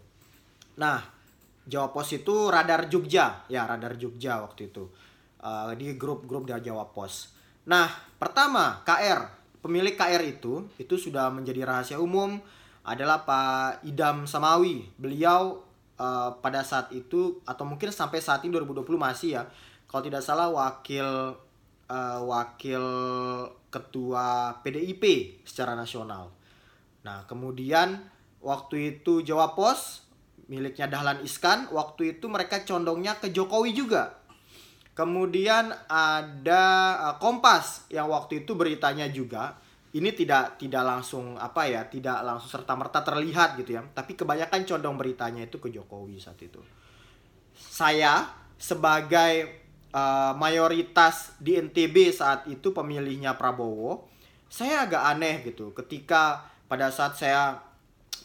Nah, 0.77 1.01
Jawa 1.65 1.89
Pos 1.89 2.13
itu 2.13 2.53
Radar 2.53 2.85
Jogja, 2.85 3.41
ya 3.49 3.65
Radar 3.65 3.97
Jogja 3.97 4.45
waktu 4.45 4.69
itu. 4.69 4.85
Uh, 5.41 5.73
di 5.73 5.97
grup-grup 5.97 6.45
dari 6.45 6.61
Jawa 6.61 6.93
Pos. 6.93 7.33
Nah, 7.65 7.89
pertama 8.21 8.85
KR, 8.85 9.25
pemilik 9.65 9.97
KR 9.97 10.21
itu 10.21 10.69
itu 10.77 10.95
sudah 11.01 11.33
menjadi 11.33 11.65
rahasia 11.65 11.97
umum 11.97 12.37
adalah 12.85 13.25
Pak 13.25 13.85
Idam 13.85 14.29
Samawi. 14.29 14.89
Beliau 14.97 15.70
uh, 16.01 16.29
pada 16.41 16.65
saat 16.65 16.89
itu 16.89 17.37
atau 17.45 17.61
mungkin 17.69 17.93
sampai 17.93 18.17
saat 18.17 18.41
ini 18.41 18.57
2020 18.57 18.97
masih 18.97 19.37
ya 19.37 19.43
kalau 19.85 20.01
tidak 20.01 20.25
salah 20.25 20.49
wakil 20.49 21.37
uh, 21.85 22.19
wakil 22.25 22.83
ketua 23.69 24.59
PDIP 24.65 25.03
secara 25.45 25.77
nasional. 25.77 26.33
Nah, 27.05 27.27
kemudian 27.29 28.01
waktu 28.41 28.97
itu 28.97 29.21
Jawa 29.21 29.53
Pos 29.53 30.07
miliknya 30.51 30.91
Dahlan 30.91 31.23
Iskan, 31.23 31.71
waktu 31.71 32.17
itu 32.17 32.27
mereka 32.27 32.63
condongnya 32.67 33.15
ke 33.19 33.31
Jokowi 33.31 33.71
juga. 33.71 34.19
Kemudian 34.91 35.71
ada 35.87 36.63
uh, 37.11 37.15
Kompas 37.15 37.87
yang 37.87 38.11
waktu 38.11 38.43
itu 38.43 38.59
beritanya 38.59 39.07
juga 39.07 39.55
ini 39.91 40.15
tidak 40.15 40.55
tidak 40.55 40.83
langsung 40.87 41.35
apa 41.35 41.67
ya 41.67 41.83
tidak 41.83 42.23
langsung 42.23 42.47
serta 42.47 42.73
merta 42.79 43.03
terlihat 43.03 43.59
gitu 43.59 43.75
ya. 43.75 43.83
Tapi 43.83 44.15
kebanyakan 44.15 44.63
condong 44.63 44.95
beritanya 44.95 45.43
itu 45.43 45.59
ke 45.59 45.67
Jokowi 45.67 46.15
saat 46.15 46.39
itu. 46.39 46.63
Saya 47.51 48.31
sebagai 48.55 49.61
uh, 49.91 50.31
mayoritas 50.37 51.35
di 51.41 51.59
NTB 51.59 52.15
saat 52.15 52.47
itu 52.47 52.71
pemilihnya 52.71 53.35
Prabowo 53.35 54.07
saya 54.51 54.83
agak 54.83 55.03
aneh 55.07 55.35
gitu. 55.47 55.71
Ketika 55.71 56.43
pada 56.67 56.91
saat 56.91 57.15
saya 57.15 57.59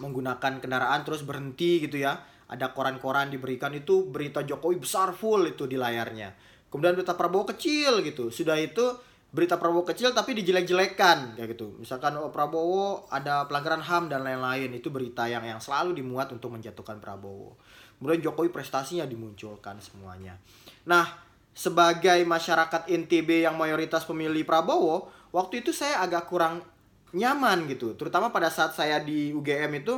menggunakan 0.02 0.58
kendaraan 0.58 1.06
terus 1.06 1.22
berhenti 1.22 1.86
gitu 1.86 2.02
ya 2.02 2.18
ada 2.46 2.70
koran-koran 2.70 3.30
diberikan 3.30 3.74
itu 3.74 4.06
berita 4.06 4.42
Jokowi 4.42 4.82
besar 4.82 5.14
full 5.14 5.50
itu 5.50 5.66
di 5.66 5.74
layarnya. 5.74 6.34
Kemudian 6.70 6.94
berita 6.98 7.14
Prabowo 7.14 7.46
kecil 7.50 8.02
gitu. 8.02 8.30
Sudah 8.30 8.58
itu 8.58 8.82
berita 9.34 9.58
Prabowo 9.60 9.84
kecil 9.84 10.14
tapi 10.14 10.32
dijelek-jelekan 10.38 11.36
kayak 11.36 11.48
gitu. 11.56 11.76
Misalkan 11.76 12.16
oh, 12.16 12.30
Prabowo 12.30 13.10
ada 13.10 13.44
pelanggaran 13.44 13.82
HAM 13.82 14.08
dan 14.08 14.24
lain-lain 14.24 14.70
itu 14.72 14.88
berita 14.88 15.26
yang 15.26 15.44
yang 15.44 15.60
selalu 15.60 15.98
dimuat 15.98 16.30
untuk 16.32 16.54
menjatuhkan 16.54 17.02
Prabowo. 17.02 17.58
Kemudian 17.98 18.20
Jokowi 18.24 18.52
prestasinya 18.52 19.08
dimunculkan 19.08 19.80
semuanya. 19.80 20.36
Nah, 20.84 21.16
sebagai 21.56 22.20
masyarakat 22.28 22.84
NTB 22.86 23.48
yang 23.48 23.56
mayoritas 23.56 24.04
pemilih 24.04 24.44
Prabowo, 24.44 25.08
waktu 25.32 25.64
itu 25.64 25.72
saya 25.72 26.04
agak 26.04 26.28
kurang 26.28 26.60
nyaman 27.16 27.64
gitu. 27.72 27.96
Terutama 27.96 28.28
pada 28.28 28.52
saat 28.52 28.76
saya 28.76 29.00
di 29.00 29.32
UGM 29.32 29.80
itu 29.80 29.96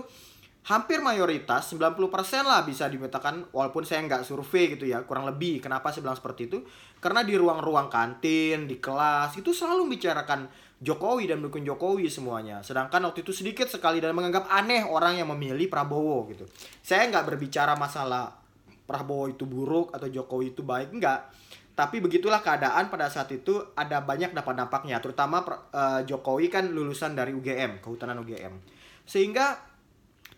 hampir 0.69 1.01
mayoritas 1.01 1.73
90% 1.73 1.97
lah 2.45 2.61
bisa 2.61 2.85
dimintakan 2.93 3.49
walaupun 3.57 3.89
saya 3.89 4.05
nggak 4.05 4.21
survei 4.21 4.77
gitu 4.77 4.85
ya 4.85 5.01
kurang 5.09 5.25
lebih. 5.25 5.65
Kenapa 5.65 5.89
saya 5.89 6.05
bilang 6.05 6.21
seperti 6.21 6.53
itu? 6.53 6.61
Karena 7.01 7.25
di 7.25 7.33
ruang-ruang 7.41 7.89
kantin 7.89 8.69
di 8.69 8.77
kelas 8.77 9.41
itu 9.41 9.57
selalu 9.57 9.89
membicarakan 9.89 10.45
Jokowi 10.79 11.33
dan 11.33 11.41
mendukung 11.41 11.65
Jokowi 11.65 12.13
semuanya. 12.13 12.61
Sedangkan 12.61 13.01
waktu 13.09 13.25
itu 13.25 13.33
sedikit 13.33 13.65
sekali 13.65 13.99
dan 13.99 14.13
menganggap 14.13 14.45
aneh 14.53 14.85
orang 14.85 15.17
yang 15.17 15.33
memilih 15.33 15.73
Prabowo 15.73 16.29
gitu. 16.29 16.45
Saya 16.85 17.09
nggak 17.09 17.25
berbicara 17.25 17.73
masalah 17.73 18.37
Prabowo 18.85 19.33
itu 19.33 19.49
buruk 19.49 19.97
atau 19.97 20.07
Jokowi 20.07 20.53
itu 20.53 20.61
baik 20.61 20.93
enggak 20.93 21.33
tapi 21.79 22.03
begitulah 22.03 22.43
keadaan 22.43 22.91
pada 22.91 23.07
saat 23.07 23.31
itu 23.31 23.55
ada 23.79 24.03
banyak 24.03 24.35
dampak-dampaknya 24.35 24.99
terutama 24.99 25.47
uh, 25.71 26.03
Jokowi 26.03 26.51
kan 26.51 26.75
lulusan 26.75 27.15
dari 27.15 27.31
UGM 27.31 27.79
kehutanan 27.79 28.19
UGM 28.19 28.59
sehingga 29.07 29.68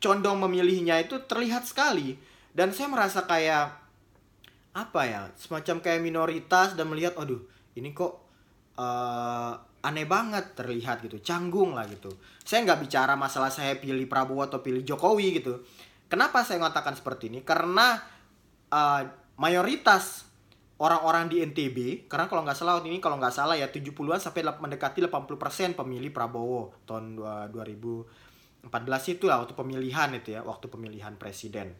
condong 0.00 0.40
memilihnya 0.42 0.98
itu 0.98 1.20
terlihat 1.28 1.68
sekali. 1.68 2.16
Dan 2.50 2.74
saya 2.74 2.90
merasa 2.90 3.28
kayak 3.28 3.78
apa 4.70 5.02
ya 5.06 5.22
semacam 5.38 5.82
kayak 5.82 6.00
minoritas 6.02 6.78
dan 6.78 6.86
melihat 6.86 7.18
aduh 7.18 7.42
ini 7.74 7.90
kok 7.90 8.22
uh, 8.78 9.52
aneh 9.82 10.06
banget 10.06 10.54
terlihat 10.56 11.04
gitu 11.04 11.20
canggung 11.22 11.76
lah 11.76 11.86
gitu. 11.86 12.10
Saya 12.42 12.66
nggak 12.66 12.80
bicara 12.88 13.14
masalah 13.14 13.52
saya 13.52 13.78
pilih 13.78 14.08
Prabowo 14.10 14.44
atau 14.44 14.64
pilih 14.64 14.82
Jokowi 14.82 15.40
gitu. 15.40 15.62
Kenapa 16.10 16.42
saya 16.42 16.58
mengatakan 16.58 16.98
seperti 16.98 17.30
ini? 17.30 17.46
Karena 17.46 17.94
uh, 18.72 19.02
mayoritas 19.38 20.26
orang-orang 20.80 21.28
di 21.28 21.44
NTB 21.44 22.08
karena 22.08 22.24
kalau 22.24 22.40
nggak 22.40 22.56
salah 22.56 22.80
ini 22.80 22.98
kalau 23.04 23.20
nggak 23.20 23.36
salah 23.36 23.52
ya 23.52 23.68
70-an 23.68 24.16
sampai 24.16 24.42
mendekati 24.48 25.04
80% 25.04 25.76
pemilih 25.76 26.08
Prabowo 26.08 26.72
tahun 26.88 27.20
2014 28.66 29.14
itu 29.16 29.24
lah 29.28 29.44
waktu 29.44 29.54
pemilihan 29.56 30.10
itu 30.16 30.36
ya 30.36 30.40
waktu 30.44 30.66
pemilihan 30.68 31.16
presiden 31.16 31.72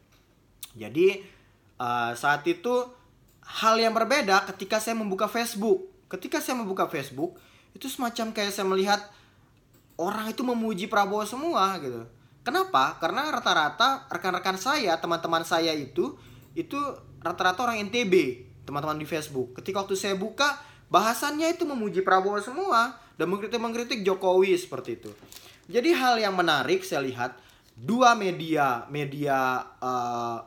jadi 0.73 1.21
uh, 1.77 2.13
saat 2.17 2.47
itu 2.47 2.89
hal 3.45 3.77
yang 3.77 3.93
berbeda 3.93 4.49
ketika 4.55 4.81
saya 4.81 4.97
membuka 4.97 5.29
Facebook 5.29 5.91
ketika 6.09 6.41
saya 6.41 6.57
membuka 6.59 6.89
Facebook 6.89 7.37
itu 7.77 7.87
semacam 7.87 8.33
kayak 8.33 8.53
saya 8.55 8.67
melihat 8.67 9.01
orang 10.01 10.33
itu 10.33 10.43
memuji 10.43 10.89
Prabowo 10.89 11.23
semua 11.29 11.77
gitu 11.83 12.07
kenapa 12.43 12.97
karena 12.99 13.29
rata-rata 13.29 14.09
rekan-rekan 14.09 14.57
saya 14.57 14.97
teman-teman 14.97 15.45
saya 15.45 15.77
itu 15.77 16.17
itu 16.57 16.77
rata-rata 17.23 17.69
orang 17.69 17.87
NTB 17.89 18.47
teman-teman 18.65 19.03
di 19.03 19.07
Facebook. 19.09 19.59
Ketika 19.59 19.83
waktu 19.85 19.99
saya 19.99 20.15
buka, 20.15 20.61
bahasannya 20.95 21.51
itu 21.51 21.67
memuji 21.67 22.07
Prabowo 22.07 22.39
semua 22.39 22.95
dan 23.19 23.27
mengkritik-mengkritik 23.29 24.07
Jokowi 24.07 24.55
seperti 24.55 25.03
itu. 25.03 25.11
Jadi 25.71 25.95
hal 25.95 26.19
yang 26.19 26.35
menarik 26.35 26.83
saya 26.83 27.07
lihat 27.07 27.39
dua 27.79 28.19
media 28.19 28.85
media 28.91 29.63
uh, 29.79 30.43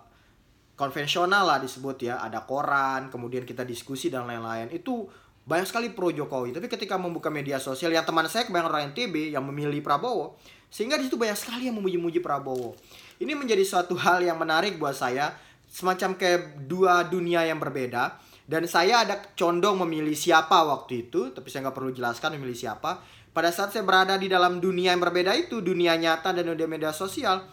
konvensional 0.75 1.47
lah 1.47 1.63
disebut 1.63 2.11
ya, 2.11 2.19
ada 2.19 2.43
koran, 2.43 3.07
kemudian 3.07 3.47
kita 3.47 3.63
diskusi 3.63 4.11
dan 4.11 4.27
lain-lain. 4.27 4.67
Itu 4.73 5.07
banyak 5.47 5.67
sekali 5.67 5.87
pro 5.95 6.11
Jokowi. 6.11 6.51
Tapi 6.51 6.67
ketika 6.67 6.99
membuka 6.99 7.31
media 7.31 7.55
sosial 7.55 7.95
yang 7.95 8.03
teman 8.03 8.27
saya 8.27 8.43
kebanyakan 8.43 8.69
orang 8.69 8.83
NTB 8.91 9.31
yang 9.31 9.47
memilih 9.47 9.79
Prabowo, 9.79 10.35
sehingga 10.67 10.99
di 10.99 11.07
situ 11.07 11.15
banyak 11.15 11.37
sekali 11.39 11.71
yang 11.71 11.79
memuji-muji 11.79 12.19
Prabowo. 12.19 12.75
Ini 13.21 13.31
menjadi 13.37 13.63
suatu 13.63 13.95
hal 13.95 14.25
yang 14.25 14.35
menarik 14.35 14.75
buat 14.75 14.97
saya 14.97 15.31
semacam 15.69 16.19
kayak 16.19 16.69
dua 16.69 17.05
dunia 17.07 17.45
yang 17.47 17.57
berbeda 17.57 18.17
dan 18.43 18.67
saya 18.67 19.07
ada 19.07 19.17
condong 19.33 19.81
memilih 19.87 20.13
siapa 20.13 20.61
waktu 20.67 21.07
itu 21.09 21.31
tapi 21.31 21.47
saya 21.47 21.65
nggak 21.65 21.77
perlu 21.79 21.89
jelaskan 21.95 22.37
memilih 22.37 22.53
siapa 22.53 22.99
pada 23.33 23.49
saat 23.49 23.73
saya 23.73 23.81
berada 23.81 24.15
di 24.15 24.29
dalam 24.29 24.61
dunia 24.61 24.93
yang 24.93 25.01
berbeda 25.01 25.33
itu 25.33 25.59
dunia 25.59 25.97
nyata 25.97 26.31
dan 26.31 26.53
dunia 26.53 26.69
media 26.69 26.93
sosial 26.93 27.43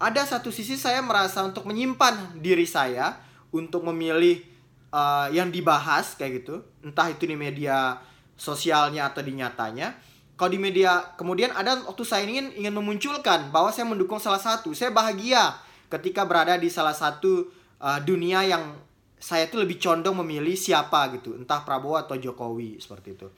ada 0.00 0.24
satu 0.24 0.48
sisi 0.48 0.80
saya 0.80 1.04
merasa 1.04 1.44
untuk 1.44 1.68
menyimpan 1.68 2.40
diri 2.40 2.64
saya 2.64 3.20
untuk 3.52 3.84
memilih 3.84 4.40
uh, 4.88 5.28
yang 5.28 5.52
dibahas 5.52 6.16
kayak 6.16 6.42
gitu. 6.42 6.64
Entah 6.80 7.12
itu 7.12 7.28
di 7.28 7.36
media 7.36 8.00
sosialnya 8.40 9.12
atau 9.12 9.20
di 9.20 9.36
nyatanya. 9.36 9.92
Kalau 10.40 10.48
di 10.48 10.56
media 10.56 11.12
kemudian 11.20 11.52
ada 11.52 11.84
waktu 11.84 12.00
saya 12.08 12.24
ingin 12.24 12.56
ingin 12.56 12.72
memunculkan 12.72 13.52
bahwa 13.52 13.68
saya 13.68 13.84
mendukung 13.84 14.16
salah 14.16 14.40
satu 14.40 14.72
saya 14.72 14.88
bahagia 14.88 15.52
ketika 15.92 16.24
berada 16.24 16.56
di 16.56 16.72
salah 16.72 16.96
satu 16.96 17.52
uh, 17.76 18.00
dunia 18.00 18.40
yang 18.48 18.72
saya 19.20 19.52
tuh 19.52 19.68
lebih 19.68 19.76
condong 19.76 20.16
memilih 20.24 20.56
siapa 20.56 21.12
gitu, 21.12 21.36
entah 21.36 21.60
Prabowo 21.60 22.00
atau 22.00 22.16
Jokowi 22.16 22.80
seperti 22.80 23.20
itu. 23.20 23.28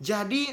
Jadi 0.00 0.48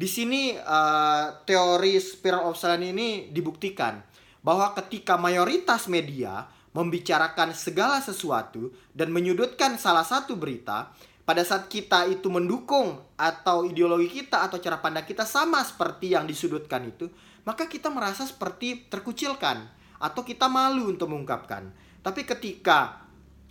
di 0.00 0.08
sini 0.08 0.56
uh, 0.56 1.44
teori 1.44 2.00
spiral 2.00 2.48
of 2.48 2.56
silence 2.56 2.88
ini 2.88 3.28
dibuktikan 3.28 4.00
bahwa 4.40 4.72
ketika 4.72 5.20
mayoritas 5.20 5.92
media 5.92 6.48
membicarakan 6.72 7.52
segala 7.52 8.00
sesuatu 8.00 8.72
dan 8.96 9.12
menyudutkan 9.12 9.76
salah 9.76 10.00
satu 10.08 10.40
berita, 10.40 10.88
pada 11.28 11.44
saat 11.44 11.68
kita 11.68 12.08
itu 12.08 12.32
mendukung 12.32 12.96
atau 13.20 13.68
ideologi 13.68 14.24
kita 14.24 14.48
atau 14.48 14.56
cara 14.56 14.80
pandang 14.80 15.04
kita 15.04 15.28
sama 15.28 15.60
seperti 15.60 16.16
yang 16.16 16.24
disudutkan 16.24 16.88
itu, 16.88 17.12
maka 17.44 17.68
kita 17.68 17.92
merasa 17.92 18.24
seperti 18.24 18.88
terkucilkan 18.88 19.68
atau 20.00 20.24
kita 20.24 20.48
malu 20.48 20.88
untuk 20.88 21.12
mengungkapkan. 21.12 21.68
Tapi 22.00 22.24
ketika 22.24 23.04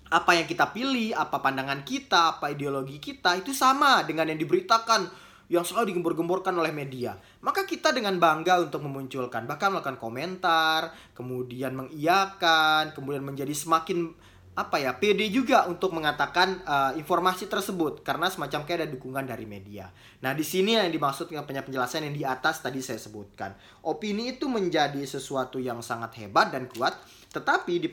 apa 0.09 0.31
yang 0.33 0.49
kita 0.49 0.73
pilih, 0.73 1.13
apa 1.13 1.37
pandangan 1.37 1.85
kita, 1.85 2.41
apa 2.41 2.49
ideologi 2.49 2.97
kita 2.97 3.37
itu 3.37 3.53
sama 3.53 4.01
dengan 4.01 4.33
yang 4.33 4.41
diberitakan 4.41 5.28
yang 5.49 5.65
selalu 5.65 5.91
digembor-gemborkan 5.91 6.53
oleh 6.53 6.69
media. 6.69 7.17
Maka 7.41 7.65
kita 7.65 7.89
dengan 7.89 8.21
bangga 8.21 8.61
untuk 8.61 8.85
memunculkan, 8.85 9.49
bahkan 9.49 9.73
melakukan 9.73 9.97
komentar, 9.97 10.93
kemudian 11.17 11.73
mengiyakan, 11.73 12.93
kemudian 12.93 13.25
menjadi 13.25 13.51
semakin 13.51 14.13
apa 14.59 14.75
ya 14.75 14.91
pede 14.99 15.23
juga 15.31 15.71
untuk 15.71 15.95
mengatakan 15.95 16.59
uh, 16.67 16.91
informasi 16.99 17.47
tersebut 17.47 18.03
karena 18.03 18.27
semacam 18.27 18.67
kayak 18.67 18.77
ada 18.83 18.89
dukungan 18.91 19.23
dari 19.23 19.47
media. 19.47 19.87
Nah 20.19 20.35
di 20.35 20.43
sini 20.43 20.75
yang 20.75 20.91
dimaksud 20.91 21.31
dengan 21.31 21.47
penjelasan 21.47 22.11
yang 22.11 22.15
di 22.15 22.27
atas 22.27 22.59
tadi 22.59 22.83
saya 22.83 22.99
sebutkan. 22.99 23.55
Opini 23.87 24.35
itu 24.35 24.51
menjadi 24.51 24.99
sesuatu 25.07 25.63
yang 25.63 25.79
sangat 25.79 26.19
hebat 26.19 26.51
dan 26.51 26.67
kuat 26.67 26.91
tetapi 27.31 27.79
di 27.79 27.87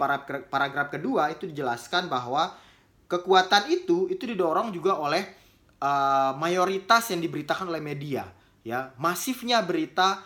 paragraf 0.51 0.91
kedua 0.91 1.31
itu 1.31 1.47
dijelaskan 1.47 2.11
bahwa 2.11 2.51
kekuatan 3.07 3.71
itu 3.71 4.11
itu 4.11 4.27
didorong 4.27 4.75
juga 4.75 4.99
oleh 4.99 5.46
uh, 5.81 6.33
mayoritas 6.37 7.11
yang 7.13 7.21
diberitakan 7.21 7.69
oleh 7.69 7.83
media, 7.83 8.29
ya. 8.63 8.93
Masifnya 9.01 9.63
berita 9.65 10.23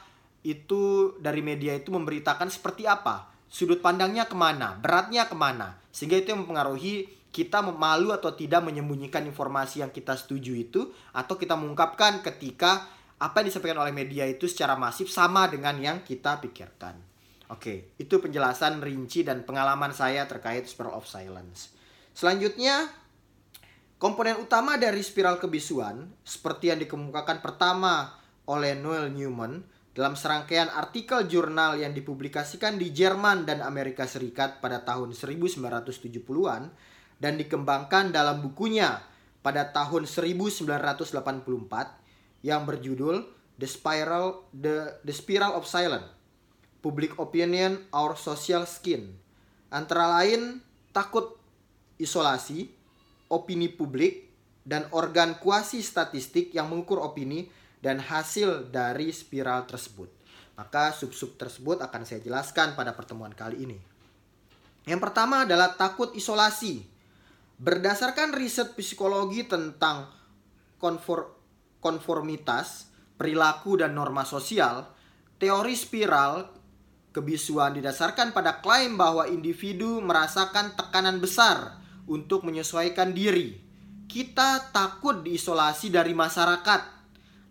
itu 0.46 1.14
dari 1.20 1.44
media 1.44 1.76
itu 1.76 1.92
memberitakan 1.92 2.48
seperti 2.48 2.88
apa, 2.88 3.28
sudut 3.50 3.84
pandangnya 3.84 4.24
ke 4.24 4.36
mana, 4.38 4.78
beratnya 4.78 5.28
ke 5.28 5.36
mana, 5.36 5.76
sehingga 5.92 6.16
itu 6.16 6.32
yang 6.32 6.46
mempengaruhi 6.46 7.20
kita 7.30 7.62
malu 7.62 8.10
atau 8.10 8.34
tidak 8.34 8.66
menyembunyikan 8.66 9.22
informasi 9.22 9.86
yang 9.86 9.94
kita 9.94 10.18
setuju 10.18 10.50
itu 10.58 10.90
atau 11.14 11.38
kita 11.38 11.54
mengungkapkan 11.54 12.26
ketika 12.26 12.90
apa 13.20 13.44
yang 13.44 13.52
disampaikan 13.52 13.78
oleh 13.84 13.94
media 13.94 14.26
itu 14.26 14.50
secara 14.50 14.74
masif 14.74 15.12
sama 15.12 15.46
dengan 15.46 15.78
yang 15.78 16.02
kita 16.02 16.42
pikirkan. 16.42 16.98
Oke, 17.50 17.94
itu 17.98 18.18
penjelasan 18.22 18.78
rinci 18.78 19.26
dan 19.26 19.42
pengalaman 19.42 19.90
saya 19.90 20.26
terkait 20.26 20.66
spiral 20.70 20.94
of 20.94 21.06
silence. 21.06 21.74
Selanjutnya, 22.14 22.90
komponen 24.00 24.40
utama 24.40 24.80
dari 24.80 25.04
spiral 25.04 25.36
kebisuan 25.36 26.08
seperti 26.24 26.72
yang 26.72 26.80
dikemukakan 26.80 27.44
pertama 27.44 28.16
oleh 28.48 28.72
Noel 28.72 29.12
Newman 29.12 29.60
dalam 29.92 30.16
serangkaian 30.16 30.72
artikel 30.72 31.28
jurnal 31.28 31.76
yang 31.76 31.92
dipublikasikan 31.92 32.80
di 32.80 32.88
Jerman 32.88 33.44
dan 33.44 33.60
Amerika 33.60 34.08
Serikat 34.08 34.64
pada 34.64 34.80
tahun 34.80 35.12
1970-an 35.12 36.62
dan 37.20 37.32
dikembangkan 37.36 38.08
dalam 38.08 38.40
bukunya 38.40 39.04
pada 39.44 39.68
tahun 39.68 40.08
1984 40.08 40.64
yang 42.40 42.64
berjudul 42.64 43.28
The 43.60 43.68
Spiral 43.68 44.48
The, 44.56 45.04
The 45.04 45.12
Spiral 45.12 45.52
of 45.60 45.68
Silence 45.68 46.18
public 46.80 47.20
opinion, 47.20 47.84
our 47.92 48.16
social 48.16 48.64
skin. 48.64 49.12
Antara 49.70 50.08
lain 50.20 50.64
takut 50.90 51.36
isolasi, 52.00 52.72
opini 53.30 53.70
publik, 53.70 54.30
dan 54.60 54.86
organ 54.92 55.40
kuasi 55.40 55.80
statistik 55.80 56.52
yang 56.52 56.68
mengukur 56.68 57.00
opini 57.00 57.48
dan 57.80 57.96
hasil 57.98 58.68
dari 58.68 59.08
spiral 59.10 59.64
tersebut. 59.64 60.12
Maka 60.60 60.92
sub-sub 60.92 61.40
tersebut 61.40 61.80
akan 61.80 62.04
saya 62.04 62.20
jelaskan 62.20 62.76
pada 62.76 62.92
pertemuan 62.92 63.32
kali 63.32 63.64
ini. 63.64 63.78
Yang 64.84 65.00
pertama 65.00 65.48
adalah 65.48 65.72
takut 65.72 66.12
isolasi. 66.12 66.84
Berdasarkan 67.56 68.36
riset 68.36 68.76
psikologi 68.76 69.48
tentang 69.48 70.12
konfor 70.76 71.40
konformitas, 71.80 72.92
perilaku, 73.16 73.80
dan 73.80 73.96
norma 73.96 74.28
sosial, 74.28 74.84
teori 75.40 75.72
spiral 75.72 76.60
Kebisuan 77.10 77.74
didasarkan 77.74 78.30
pada 78.30 78.62
klaim 78.62 78.94
bahwa 78.94 79.26
individu 79.26 79.98
merasakan 79.98 80.78
tekanan 80.78 81.18
besar 81.18 81.79
untuk 82.10 82.42
menyesuaikan 82.42 83.14
diri. 83.14 83.56
Kita 84.10 84.74
takut 84.74 85.22
diisolasi 85.22 85.94
dari 85.94 86.10
masyarakat 86.10 86.82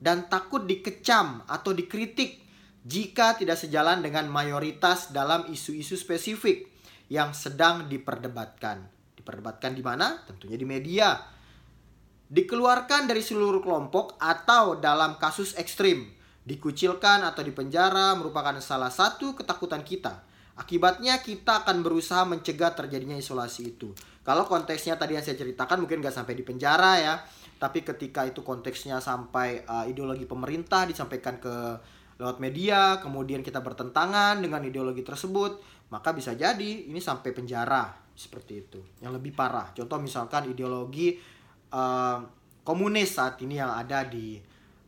dan 0.03 0.27
takut 0.27 0.67
dikecam 0.67 1.47
atau 1.47 1.71
dikritik 1.71 2.43
jika 2.83 3.39
tidak 3.39 3.55
sejalan 3.55 4.03
dengan 4.03 4.27
mayoritas 4.27 5.15
dalam 5.15 5.47
isu-isu 5.47 5.95
spesifik 5.95 6.67
yang 7.07 7.31
sedang 7.31 7.87
diperdebatkan. 7.87 8.83
Diperdebatkan 9.15 9.71
di 9.71 9.83
mana? 9.83 10.19
Tentunya 10.27 10.59
di 10.59 10.67
media. 10.67 11.15
Dikeluarkan 12.29 13.07
dari 13.07 13.23
seluruh 13.23 13.63
kelompok 13.63 14.19
atau 14.19 14.77
dalam 14.77 15.15
kasus 15.15 15.55
ekstrim 15.55 16.19
Dikucilkan 16.49 17.21
atau 17.21 17.45
dipenjara 17.45 18.17
merupakan 18.17 18.57
salah 18.57 18.89
satu 18.89 19.37
ketakutan 19.37 19.85
kita. 19.85 20.25
Akibatnya 20.57 21.21
kita 21.21 21.61
akan 21.61 21.85
berusaha 21.85 22.25
mencegah 22.25 22.73
terjadinya 22.73 23.13
isolasi 23.13 23.77
itu. 23.77 23.93
Kalau 24.29 24.45
konteksnya 24.45 24.93
tadi 24.93 25.17
yang 25.17 25.25
saya 25.25 25.41
ceritakan 25.41 25.81
mungkin 25.81 26.05
nggak 26.05 26.13
sampai 26.13 26.37
di 26.37 26.45
penjara 26.45 27.01
ya, 27.01 27.17
tapi 27.57 27.81
ketika 27.81 28.29
itu 28.29 28.45
konteksnya 28.45 29.01
sampai 29.01 29.65
uh, 29.65 29.89
ideologi 29.89 30.29
pemerintah 30.29 30.85
disampaikan 30.85 31.41
ke 31.41 31.49
lewat 32.21 32.37
media, 32.37 33.01
kemudian 33.01 33.41
kita 33.41 33.57
bertentangan 33.65 34.37
dengan 34.37 34.61
ideologi 34.61 35.01
tersebut, 35.01 35.57
maka 35.89 36.13
bisa 36.13 36.37
jadi 36.37 36.85
ini 36.85 37.01
sampai 37.01 37.33
penjara 37.33 37.89
seperti 38.13 38.69
itu. 38.69 38.77
Yang 39.01 39.17
lebih 39.17 39.33
parah, 39.33 39.73
contoh 39.73 39.97
misalkan 39.97 40.45
ideologi 40.53 41.17
uh, 41.73 42.21
komunis 42.61 43.17
saat 43.17 43.41
ini 43.41 43.57
yang 43.57 43.73
ada 43.73 44.05
di 44.05 44.37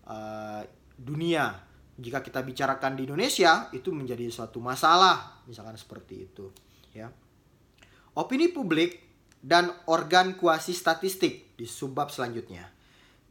uh, 0.06 0.62
dunia. 1.02 1.50
Jika 1.98 2.22
kita 2.22 2.46
bicarakan 2.46 2.94
di 2.94 3.10
Indonesia, 3.10 3.74
itu 3.74 3.90
menjadi 3.90 4.30
suatu 4.30 4.62
masalah, 4.62 5.42
misalkan 5.50 5.74
seperti 5.82 6.30
itu, 6.30 6.54
ya. 6.94 7.10
Opini 8.14 8.54
publik 8.54 9.11
dan 9.42 9.74
organ 9.90 10.38
kuasi 10.38 10.72
statistik 10.72 11.58
di 11.58 11.66
subbab 11.66 12.14
selanjutnya. 12.14 12.70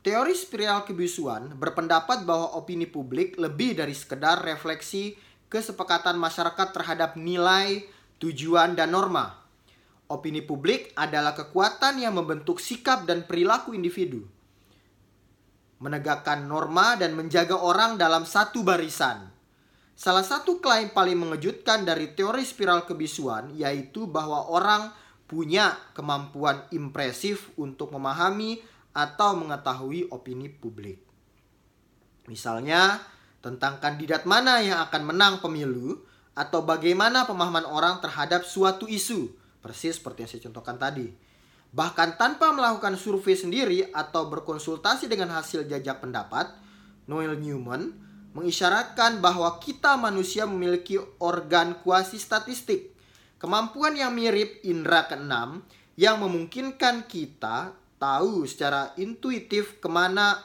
Teori 0.01 0.35
spiral 0.35 0.83
kebisuan 0.83 1.55
berpendapat 1.55 2.27
bahwa 2.27 2.59
opini 2.59 2.89
publik 2.91 3.39
lebih 3.39 3.79
dari 3.79 3.95
sekedar 3.95 4.43
refleksi 4.43 5.15
kesepakatan 5.51 6.17
masyarakat 6.17 6.69
terhadap 6.73 7.21
nilai, 7.21 7.85
tujuan, 8.23 8.79
dan 8.79 8.95
norma. 8.95 9.39
Opini 10.11 10.43
publik 10.43 10.91
adalah 10.99 11.37
kekuatan 11.37 12.03
yang 12.03 12.19
membentuk 12.19 12.59
sikap 12.59 13.07
dan 13.07 13.29
perilaku 13.29 13.77
individu, 13.77 14.27
menegakkan 15.79 16.49
norma 16.51 16.99
dan 16.99 17.15
menjaga 17.15 17.55
orang 17.61 17.95
dalam 17.95 18.27
satu 18.27 18.67
barisan. 18.67 19.31
Salah 19.95 20.25
satu 20.25 20.65
klaim 20.65 20.97
paling 20.97 21.15
mengejutkan 21.15 21.85
dari 21.85 22.17
teori 22.17 22.41
spiral 22.41 22.89
kebisuan 22.89 23.53
yaitu 23.53 24.09
bahwa 24.09 24.49
orang 24.49 24.89
punya 25.31 25.79
kemampuan 25.95 26.67
impresif 26.75 27.55
untuk 27.55 27.95
memahami 27.95 28.59
atau 28.91 29.39
mengetahui 29.39 30.11
opini 30.11 30.51
publik. 30.51 30.99
Misalnya, 32.27 32.99
tentang 33.39 33.79
kandidat 33.79 34.27
mana 34.27 34.59
yang 34.59 34.83
akan 34.91 35.15
menang 35.15 35.39
pemilu 35.39 36.03
atau 36.35 36.67
bagaimana 36.67 37.31
pemahaman 37.31 37.63
orang 37.63 38.03
terhadap 38.03 38.43
suatu 38.43 38.91
isu, 38.91 39.31
persis 39.63 40.03
seperti 40.03 40.27
yang 40.27 40.31
saya 40.35 40.43
contohkan 40.51 40.77
tadi. 40.83 41.07
Bahkan 41.71 42.19
tanpa 42.19 42.51
melakukan 42.51 42.99
survei 42.99 43.39
sendiri 43.39 43.87
atau 43.95 44.27
berkonsultasi 44.27 45.07
dengan 45.07 45.31
hasil 45.39 45.71
jajak 45.71 46.03
pendapat, 46.03 46.51
Noel 47.07 47.39
Newman 47.39 47.95
mengisyaratkan 48.35 49.23
bahwa 49.23 49.63
kita 49.63 49.95
manusia 49.95 50.43
memiliki 50.47 50.99
organ 51.23 51.79
kuasi 51.83 52.19
statistik 52.19 52.90
Kemampuan 53.41 53.97
yang 53.97 54.13
mirip 54.13 54.61
indera 54.69 55.09
keenam 55.09 55.65
yang 55.97 56.21
memungkinkan 56.21 57.09
kita 57.09 57.73
tahu 57.97 58.45
secara 58.45 58.93
intuitif 59.01 59.81
ke 59.81 59.89
mana 59.89 60.37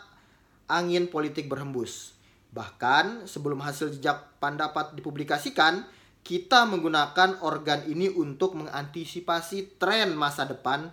angin 0.72 1.12
politik 1.12 1.52
berhembus. 1.52 2.16
Bahkan 2.56 3.28
sebelum 3.28 3.60
hasil 3.60 4.00
jejak 4.00 4.40
pendapat 4.40 4.96
dipublikasikan, 4.96 5.84
kita 6.24 6.64
menggunakan 6.64 7.44
organ 7.44 7.84
ini 7.84 8.08
untuk 8.08 8.56
mengantisipasi 8.56 9.76
tren 9.76 10.16
masa 10.16 10.48
depan 10.48 10.88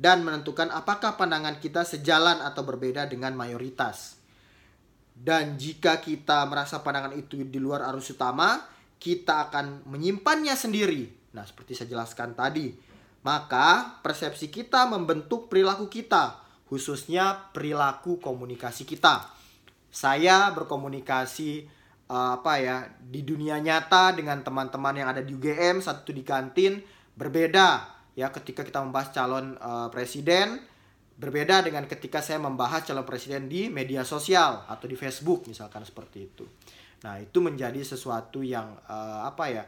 dan 0.00 0.24
menentukan 0.24 0.72
apakah 0.72 1.20
pandangan 1.20 1.60
kita 1.60 1.84
sejalan 1.84 2.40
atau 2.40 2.64
berbeda 2.64 3.04
dengan 3.12 3.36
mayoritas. 3.36 4.16
Dan 5.12 5.60
jika 5.60 6.00
kita 6.00 6.48
merasa 6.48 6.80
pandangan 6.80 7.12
itu 7.12 7.44
di 7.44 7.60
luar 7.60 7.84
arus 7.92 8.16
utama, 8.16 8.64
kita 8.96 9.48
akan 9.48 9.84
menyimpannya 9.88 10.56
sendiri 10.56 11.15
Nah, 11.36 11.44
seperti 11.44 11.76
saya 11.76 11.92
jelaskan 11.92 12.32
tadi, 12.32 12.72
maka 13.20 14.00
persepsi 14.00 14.48
kita 14.48 14.88
membentuk 14.88 15.52
perilaku 15.52 15.92
kita, 15.92 16.40
khususnya 16.64 17.52
perilaku 17.52 18.16
komunikasi 18.16 18.88
kita. 18.88 19.28
Saya 19.92 20.48
berkomunikasi 20.56 21.68
uh, 22.08 22.40
apa 22.40 22.52
ya 22.56 22.76
di 22.96 23.20
dunia 23.20 23.60
nyata 23.60 24.16
dengan 24.16 24.40
teman-teman 24.40 24.96
yang 24.96 25.08
ada 25.12 25.20
di 25.20 25.36
UGM 25.36 25.84
satu 25.84 26.12
di 26.12 26.24
kantin 26.24 26.80
berbeda 27.16 27.96
ya 28.16 28.28
ketika 28.32 28.64
kita 28.64 28.80
membahas 28.84 29.12
calon 29.12 29.56
uh, 29.56 29.88
presiden 29.88 30.60
berbeda 31.16 31.64
dengan 31.64 31.88
ketika 31.88 32.20
saya 32.20 32.36
membahas 32.36 32.84
calon 32.84 33.08
presiden 33.08 33.48
di 33.48 33.72
media 33.72 34.04
sosial 34.04 34.68
atau 34.68 34.84
di 34.84 34.96
Facebook 34.96 35.48
misalkan 35.48 35.80
seperti 35.84 36.18
itu. 36.28 36.44
Nah, 37.04 37.20
itu 37.20 37.38
menjadi 37.40 37.80
sesuatu 37.84 38.40
yang 38.44 38.76
uh, 38.88 39.24
apa 39.24 39.44
ya? 39.48 39.64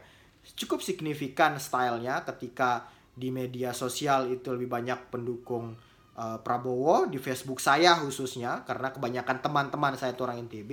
Cukup 0.55 0.79
signifikan 0.83 1.59
stylenya 1.59 2.23
ketika 2.27 2.87
di 3.13 3.29
media 3.29 3.75
sosial 3.75 4.31
itu 4.31 4.55
lebih 4.55 4.71
banyak 4.71 5.11
pendukung 5.11 5.75
uh, 6.15 6.39
Prabowo 6.39 7.07
di 7.07 7.19
Facebook 7.19 7.59
saya 7.59 7.99
khususnya 7.99 8.63
karena 8.63 8.95
kebanyakan 8.95 9.43
teman-teman 9.43 9.93
saya 9.99 10.15
itu 10.15 10.23
orang 10.23 10.47
NTB 10.47 10.71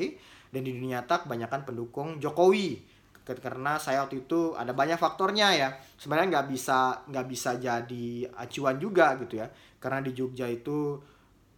dan 0.55 0.63
di 0.63 0.71
dunia 0.75 1.03
nyata 1.03 1.27
kebanyakan 1.27 1.67
pendukung 1.67 2.09
Jokowi. 2.23 2.95
Karena 3.27 3.75
saya 3.83 4.07
waktu 4.07 4.23
itu 4.23 4.55
ada 4.55 4.71
banyak 4.71 5.03
faktornya 5.03 5.51
ya. 5.51 5.69
Sebenarnya 5.99 6.39
nggak 6.39 6.47
bisa 6.47 7.03
nggak 7.11 7.27
bisa 7.27 7.59
jadi 7.59 8.31
acuan 8.39 8.79
juga 8.79 9.19
gitu 9.19 9.43
ya. 9.43 9.51
Karena 9.83 9.99
di 9.99 10.15
Jogja 10.15 10.47
itu 10.47 10.95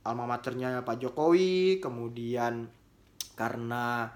alma 0.08 0.24
maternya 0.24 0.80
Pak 0.80 0.96
Jokowi 0.96 1.76
kemudian 1.84 2.64
karena 3.36 4.08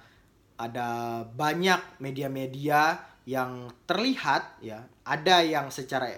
ada 0.56 1.22
banyak 1.28 2.00
media-media 2.00 3.11
yang 3.28 3.70
terlihat 3.86 4.58
ya 4.64 4.82
ada 5.06 5.42
yang 5.46 5.70
secara 5.70 6.10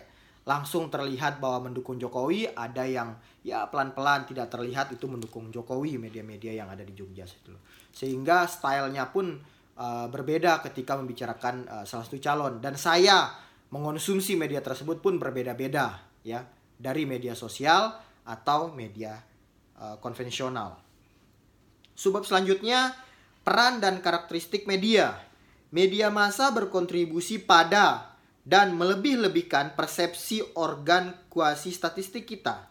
langsung 0.45 0.93
terlihat 0.93 1.41
bahwa 1.41 1.69
mendukung 1.69 1.97
Jokowi 1.97 2.53
ada 2.53 2.85
yang 2.85 3.17
ya 3.45 3.65
pelan-pelan 3.69 4.29
tidak 4.29 4.53
terlihat 4.53 4.93
itu 4.93 5.09
mendukung 5.09 5.49
Jokowi 5.49 5.97
media-media 5.97 6.65
yang 6.65 6.69
ada 6.69 6.85
di 6.85 6.93
Jogja 6.93 7.25
itu 7.25 7.53
sehingga 7.95 8.51
stylenya 8.51 9.15
pun 9.15 9.39
uh, 9.79 10.07
berbeda 10.11 10.63
ketika 10.67 10.99
membicarakan 10.99 11.67
uh, 11.71 11.85
salah 11.87 12.05
satu 12.07 12.19
calon. 12.19 12.59
Dan 12.59 12.75
saya 12.75 13.31
mengonsumsi 13.71 14.35
media 14.35 14.63
tersebut 14.63 14.99
pun 14.99 15.19
berbeda-beda 15.19 16.03
ya 16.27 16.43
dari 16.75 17.07
media 17.07 17.39
sosial 17.39 17.95
atau 18.27 18.75
media 18.75 19.15
uh, 19.79 19.97
konvensional. 20.03 20.75
Sebab 21.95 22.27
selanjutnya 22.27 22.91
peran 23.47 23.79
dan 23.79 24.03
karakteristik 24.03 24.67
media 24.67 25.15
media 25.75 26.07
massa 26.07 26.55
berkontribusi 26.55 27.43
pada 27.43 28.15
dan 28.47 28.79
melebih-lebihkan 28.79 29.75
persepsi 29.75 30.39
organ 30.55 31.19
kuasi 31.27 31.75
statistik 31.75 32.31
kita, 32.31 32.71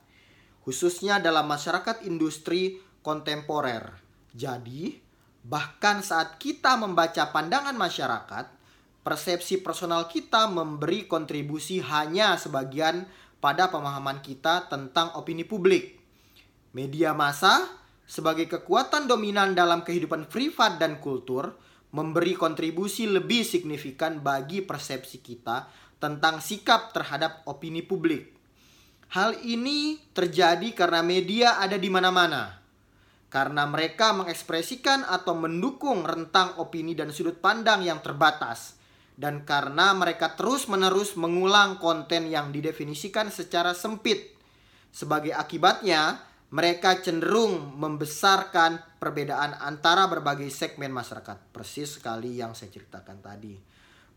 khususnya 0.64 1.20
dalam 1.20 1.44
masyarakat 1.52 2.08
industri 2.08 2.80
kontemporer. 3.04 3.92
Jadi, 4.32 4.96
bahkan 5.44 6.00
saat 6.00 6.40
kita 6.40 6.80
membaca 6.80 7.28
pandangan 7.36 7.76
masyarakat, 7.76 8.46
persepsi 9.04 9.60
personal 9.60 10.08
kita 10.08 10.48
memberi 10.48 11.04
kontribusi 11.04 11.84
hanya 11.84 12.40
sebagian 12.40 13.04
pada 13.44 13.68
pemahaman 13.68 14.24
kita 14.24 14.72
tentang 14.72 15.12
opini 15.20 15.44
publik. 15.44 16.00
Media 16.72 17.12
massa 17.12 17.68
sebagai 18.08 18.48
kekuatan 18.48 19.12
dominan 19.12 19.52
dalam 19.52 19.84
kehidupan 19.84 20.32
privat 20.32 20.80
dan 20.80 21.04
kultur 21.04 21.52
memberi 21.94 22.34
kontribusi 22.34 23.06
lebih 23.06 23.46
signifikan 23.46 24.20
bagi 24.20 24.66
persepsi 24.66 25.22
kita 25.22 25.70
tentang 26.02 26.42
sikap 26.42 26.92
terhadap 26.92 27.46
opini 27.46 27.86
publik. 27.86 28.34
Hal 29.14 29.38
ini 29.46 30.02
terjadi 30.10 30.74
karena 30.74 31.06
media 31.06 31.62
ada 31.62 31.78
di 31.78 31.88
mana-mana. 31.88 32.60
Karena 33.30 33.66
mereka 33.70 34.14
mengekspresikan 34.14 35.06
atau 35.06 35.38
mendukung 35.38 36.02
rentang 36.02 36.58
opini 36.58 36.98
dan 36.98 37.14
sudut 37.14 37.38
pandang 37.38 37.86
yang 37.86 38.02
terbatas. 38.02 38.78
Dan 39.14 39.46
karena 39.46 39.94
mereka 39.94 40.34
terus-menerus 40.34 41.14
mengulang 41.14 41.78
konten 41.78 42.26
yang 42.26 42.50
didefinisikan 42.50 43.30
secara 43.30 43.78
sempit. 43.78 44.34
Sebagai 44.90 45.34
akibatnya, 45.34 46.18
mereka 46.54 47.02
cenderung 47.02 47.74
membesarkan 47.82 49.02
perbedaan 49.02 49.58
antara 49.58 50.06
berbagai 50.06 50.54
segmen 50.54 50.94
masyarakat. 50.94 51.50
Persis 51.50 51.98
sekali 51.98 52.38
yang 52.38 52.54
saya 52.54 52.70
ceritakan 52.70 53.26
tadi. 53.26 53.58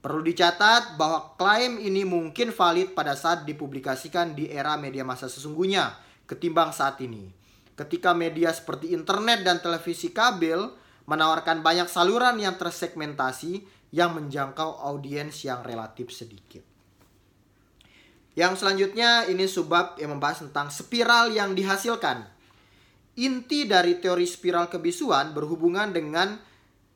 Perlu 0.04 0.20
dicatat 0.20 1.00
bahwa 1.00 1.32
klaim 1.40 1.80
ini 1.80 2.04
mungkin 2.04 2.52
valid 2.52 2.92
pada 2.92 3.16
saat 3.16 3.48
dipublikasikan 3.48 4.36
di 4.36 4.52
era 4.52 4.76
media 4.76 5.00
massa 5.00 5.32
sesungguhnya 5.32 5.96
ketimbang 6.28 6.76
saat 6.76 7.00
ini. 7.00 7.32
Ketika 7.72 8.12
media 8.12 8.52
seperti 8.52 8.92
internet 8.92 9.40
dan 9.40 9.64
televisi 9.64 10.12
kabel 10.12 10.76
menawarkan 11.08 11.64
banyak 11.64 11.88
saluran 11.88 12.36
yang 12.36 12.60
tersegmentasi 12.60 13.64
yang 13.96 14.12
menjangkau 14.12 14.84
audiens 14.84 15.40
yang 15.40 15.64
relatif 15.64 16.12
sedikit. 16.12 16.75
Yang 18.36 18.60
selanjutnya 18.60 19.24
ini 19.32 19.48
subbab 19.48 19.96
yang 19.96 20.12
membahas 20.12 20.44
tentang 20.44 20.68
spiral 20.68 21.32
yang 21.32 21.56
dihasilkan. 21.56 22.28
Inti 23.16 23.64
dari 23.64 23.96
teori 23.96 24.28
spiral 24.28 24.68
kebisuan 24.68 25.32
berhubungan 25.32 25.88
dengan 25.88 26.36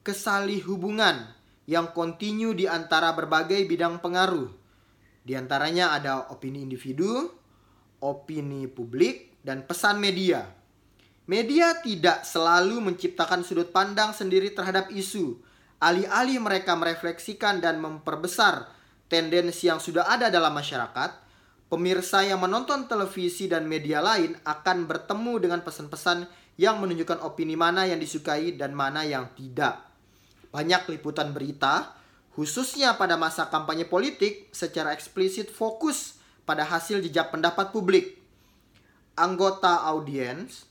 kesalih 0.05 0.61
hubungan 0.69 1.33
yang 1.65 1.97
kontinu 1.97 2.53
di 2.53 2.69
antara 2.69 3.17
berbagai 3.17 3.65
bidang 3.65 4.05
pengaruh. 4.05 4.53
Di 5.25 5.33
antaranya 5.33 5.97
ada 5.97 6.29
opini 6.29 6.61
individu, 6.61 7.33
opini 8.05 8.69
publik, 8.69 9.41
dan 9.41 9.65
pesan 9.65 9.97
media. 9.97 10.45
Media 11.25 11.79
tidak 11.81 12.29
selalu 12.29 12.85
menciptakan 12.85 13.41
sudut 13.41 13.73
pandang 13.73 14.13
sendiri 14.13 14.53
terhadap 14.53 14.93
isu. 14.93 15.41
Alih-alih 15.81 16.37
mereka 16.43 16.77
merefleksikan 16.77 17.65
dan 17.65 17.81
memperbesar 17.81 18.69
tendensi 19.09 19.73
yang 19.73 19.81
sudah 19.81 20.05
ada 20.11 20.29
dalam 20.29 20.53
masyarakat, 20.53 21.30
pemirsa 21.71 22.27
yang 22.27 22.43
menonton 22.43 22.91
televisi 22.91 23.47
dan 23.47 23.71
media 23.71 24.03
lain 24.03 24.35
akan 24.43 24.91
bertemu 24.91 25.35
dengan 25.39 25.61
pesan-pesan 25.63 26.27
yang 26.59 26.83
menunjukkan 26.83 27.23
opini 27.23 27.55
mana 27.55 27.87
yang 27.87 28.03
disukai 28.03 28.59
dan 28.59 28.75
mana 28.75 29.07
yang 29.07 29.31
tidak. 29.39 29.81
Banyak 30.51 30.91
liputan 30.91 31.31
berita, 31.31 31.95
khususnya 32.35 32.99
pada 32.99 33.15
masa 33.15 33.47
kampanye 33.47 33.87
politik, 33.87 34.51
secara 34.51 34.91
eksplisit 34.93 35.49
fokus 35.49 36.19
pada 36.43 36.67
hasil 36.67 37.01
jejak 37.07 37.31
pendapat 37.31 37.71
publik. 37.71 38.19
Anggota 39.15 39.87
audiens 39.87 40.67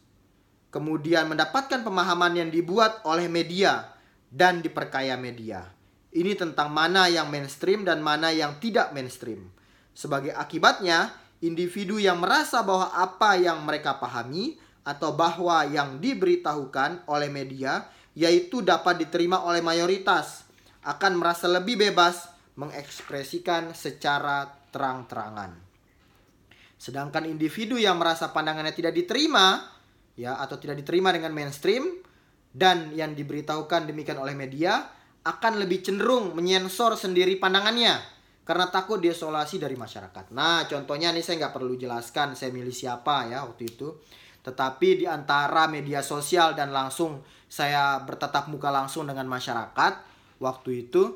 kemudian 0.70 1.32
mendapatkan 1.32 1.82
pemahaman 1.82 2.38
yang 2.38 2.50
dibuat 2.52 3.02
oleh 3.08 3.32
media 3.32 3.96
dan 4.30 4.60
diperkaya 4.60 5.16
media. 5.16 5.64
Ini 6.12 6.36
tentang 6.36 6.74
mana 6.74 7.08
yang 7.08 7.32
mainstream 7.32 7.86
dan 7.88 8.04
mana 8.04 8.34
yang 8.34 8.58
tidak 8.62 8.92
mainstream. 8.92 9.50
Sebagai 9.94 10.32
akibatnya, 10.32 11.12
individu 11.44 12.00
yang 12.00 12.20
merasa 12.20 12.64
bahwa 12.64 12.92
apa 12.96 13.40
yang 13.40 13.64
mereka 13.64 14.00
pahami 14.00 14.60
atau 14.84 15.16
bahwa 15.16 15.68
yang 15.68 16.00
diberitahukan 16.00 17.08
oleh 17.08 17.30
media 17.30 17.86
yaitu 18.18 18.60
dapat 18.66 19.06
diterima 19.06 19.46
oleh 19.46 19.62
mayoritas 19.64 20.44
akan 20.84 21.20
merasa 21.20 21.46
lebih 21.48 21.78
bebas 21.78 22.28
mengekspresikan 22.60 23.72
secara 23.72 24.50
terang-terangan. 24.74 25.56
Sedangkan 26.80 27.28
individu 27.28 27.76
yang 27.76 28.00
merasa 28.00 28.32
pandangannya 28.32 28.72
tidak 28.76 28.96
diterima 28.96 29.68
ya 30.20 30.40
atau 30.40 30.60
tidak 30.60 30.84
diterima 30.84 31.16
dengan 31.16 31.32
mainstream 31.32 32.04
dan 32.52 32.92
yang 32.96 33.16
diberitahukan 33.16 33.88
demikian 33.88 34.20
oleh 34.20 34.36
media 34.36 34.88
akan 35.24 35.60
lebih 35.60 35.84
cenderung 35.84 36.36
menyensor 36.36 36.96
sendiri 36.96 37.40
pandangannya 37.40 38.19
karena 38.50 38.66
takut 38.74 38.98
diisolasi 38.98 39.62
dari 39.62 39.78
masyarakat. 39.78 40.34
Nah, 40.34 40.66
contohnya 40.66 41.14
nih 41.14 41.22
saya 41.22 41.46
nggak 41.46 41.54
perlu 41.54 41.78
jelaskan 41.78 42.34
saya 42.34 42.50
milih 42.50 42.74
siapa 42.74 43.30
ya 43.30 43.46
waktu 43.46 43.70
itu. 43.70 43.94
Tetapi 44.42 44.90
di 44.98 45.06
antara 45.06 45.70
media 45.70 46.02
sosial 46.02 46.58
dan 46.58 46.74
langsung 46.74 47.22
saya 47.46 48.02
bertatap 48.02 48.50
muka 48.50 48.74
langsung 48.74 49.06
dengan 49.06 49.30
masyarakat 49.30 49.94
waktu 50.42 50.90
itu 50.90 51.14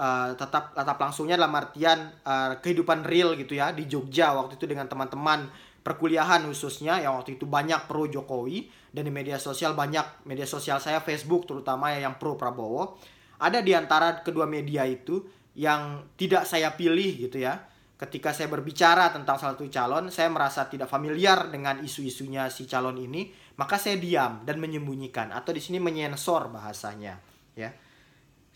uh, 0.00 0.32
tetap 0.32 0.72
tetap 0.72 0.96
langsungnya 0.96 1.36
dalam 1.36 1.52
artian 1.52 2.16
uh, 2.24 2.56
kehidupan 2.64 3.04
real 3.04 3.36
gitu 3.36 3.60
ya 3.60 3.76
di 3.76 3.84
Jogja 3.84 4.32
waktu 4.32 4.56
itu 4.56 4.64
dengan 4.64 4.88
teman-teman 4.88 5.52
perkuliahan 5.84 6.48
khususnya 6.48 6.96
yang 7.04 7.20
waktu 7.20 7.36
itu 7.36 7.44
banyak 7.44 7.84
pro 7.84 8.08
Jokowi 8.08 8.72
dan 8.88 9.04
di 9.04 9.12
media 9.12 9.36
sosial 9.36 9.76
banyak 9.76 10.24
media 10.24 10.48
sosial 10.48 10.80
saya 10.80 11.04
Facebook 11.04 11.44
terutama 11.44 11.92
yang 11.92 12.16
pro 12.16 12.40
Prabowo 12.40 12.96
ada 13.40 13.64
di 13.64 13.72
antara 13.72 14.20
kedua 14.20 14.44
media 14.44 14.84
itu 14.84 15.39
yang 15.60 16.08
tidak 16.16 16.48
saya 16.48 16.72
pilih 16.72 17.28
gitu 17.28 17.44
ya 17.44 17.60
ketika 18.00 18.32
saya 18.32 18.48
berbicara 18.48 19.12
tentang 19.12 19.36
salah 19.36 19.52
satu 19.52 19.68
calon 19.68 20.08
saya 20.08 20.32
merasa 20.32 20.64
tidak 20.72 20.88
familiar 20.88 21.52
dengan 21.52 21.84
isu-isunya 21.84 22.48
si 22.48 22.64
calon 22.64 22.96
ini 22.96 23.28
maka 23.60 23.76
saya 23.76 24.00
diam 24.00 24.40
dan 24.48 24.56
menyembunyikan 24.56 25.28
atau 25.36 25.52
di 25.52 25.60
sini 25.60 25.76
menyensor 25.76 26.48
bahasanya 26.48 27.20
ya 27.52 27.68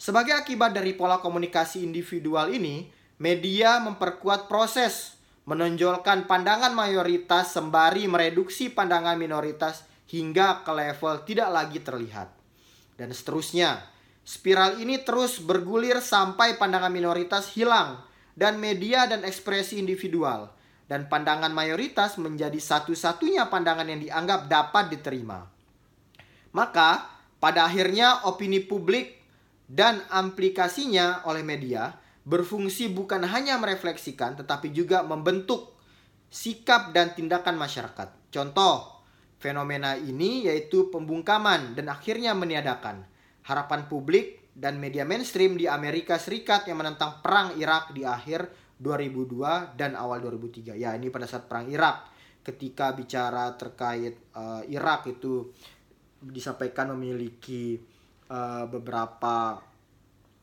sebagai 0.00 0.32
akibat 0.32 0.72
dari 0.72 0.96
pola 0.96 1.20
komunikasi 1.20 1.84
individual 1.84 2.48
ini 2.48 2.88
media 3.20 3.84
memperkuat 3.84 4.48
proses 4.48 5.20
menonjolkan 5.44 6.24
pandangan 6.24 6.72
mayoritas 6.72 7.52
sembari 7.52 8.08
mereduksi 8.08 8.72
pandangan 8.72 9.20
minoritas 9.20 9.84
hingga 10.08 10.64
ke 10.64 10.72
level 10.72 11.14
tidak 11.28 11.48
lagi 11.52 11.78
terlihat. 11.84 12.28
Dan 12.94 13.12
seterusnya, 13.12 13.82
spiral 14.24 14.80
ini 14.80 15.04
terus 15.04 15.38
bergulir 15.38 16.00
sampai 16.00 16.56
pandangan 16.56 16.90
minoritas 16.90 17.52
hilang 17.52 18.00
dan 18.34 18.56
media 18.56 19.04
dan 19.04 19.22
ekspresi 19.22 19.78
individual 19.78 20.50
dan 20.88 21.08
pandangan 21.08 21.52
mayoritas 21.52 22.16
menjadi 22.20 22.56
satu-satunya 22.56 23.48
pandangan 23.48 23.88
yang 23.88 24.00
dianggap 24.00 24.48
dapat 24.48 24.92
diterima. 24.92 25.48
Maka, 26.52 27.08
pada 27.40 27.68
akhirnya 27.68 28.24
opini 28.28 28.60
publik 28.64 29.20
dan 29.68 30.04
aplikasinya 30.12 31.24
oleh 31.28 31.40
media 31.40 31.92
berfungsi 32.24 32.88
bukan 32.92 33.20
hanya 33.28 33.60
merefleksikan 33.60 34.40
tetapi 34.40 34.72
juga 34.72 35.04
membentuk 35.04 35.76
sikap 36.32 36.96
dan 36.96 37.12
tindakan 37.12 37.56
masyarakat. 37.60 38.32
Contoh, 38.32 39.04
fenomena 39.36 39.96
ini 39.96 40.48
yaitu 40.48 40.88
pembungkaman 40.88 41.76
dan 41.76 41.92
akhirnya 41.92 42.32
meniadakan 42.32 43.04
harapan 43.44 43.86
publik 43.88 44.52
dan 44.54 44.78
media 44.78 45.02
mainstream 45.02 45.58
di 45.58 45.66
Amerika 45.66 46.16
Serikat 46.16 46.64
yang 46.70 46.80
menentang 46.80 47.20
perang 47.20 47.58
Irak 47.58 47.90
di 47.90 48.06
akhir 48.06 48.48
2002 48.78 49.78
dan 49.78 49.98
awal 49.98 50.22
2003. 50.22 50.78
Ya, 50.78 50.94
ini 50.94 51.10
pada 51.10 51.26
saat 51.26 51.50
perang 51.50 51.66
Irak 51.68 52.10
ketika 52.44 52.92
bicara 52.92 53.56
terkait 53.56 54.30
uh, 54.36 54.60
Irak 54.68 55.08
itu 55.08 55.50
disampaikan 56.20 56.92
memiliki 56.92 57.80
uh, 58.28 58.68
beberapa 58.68 59.58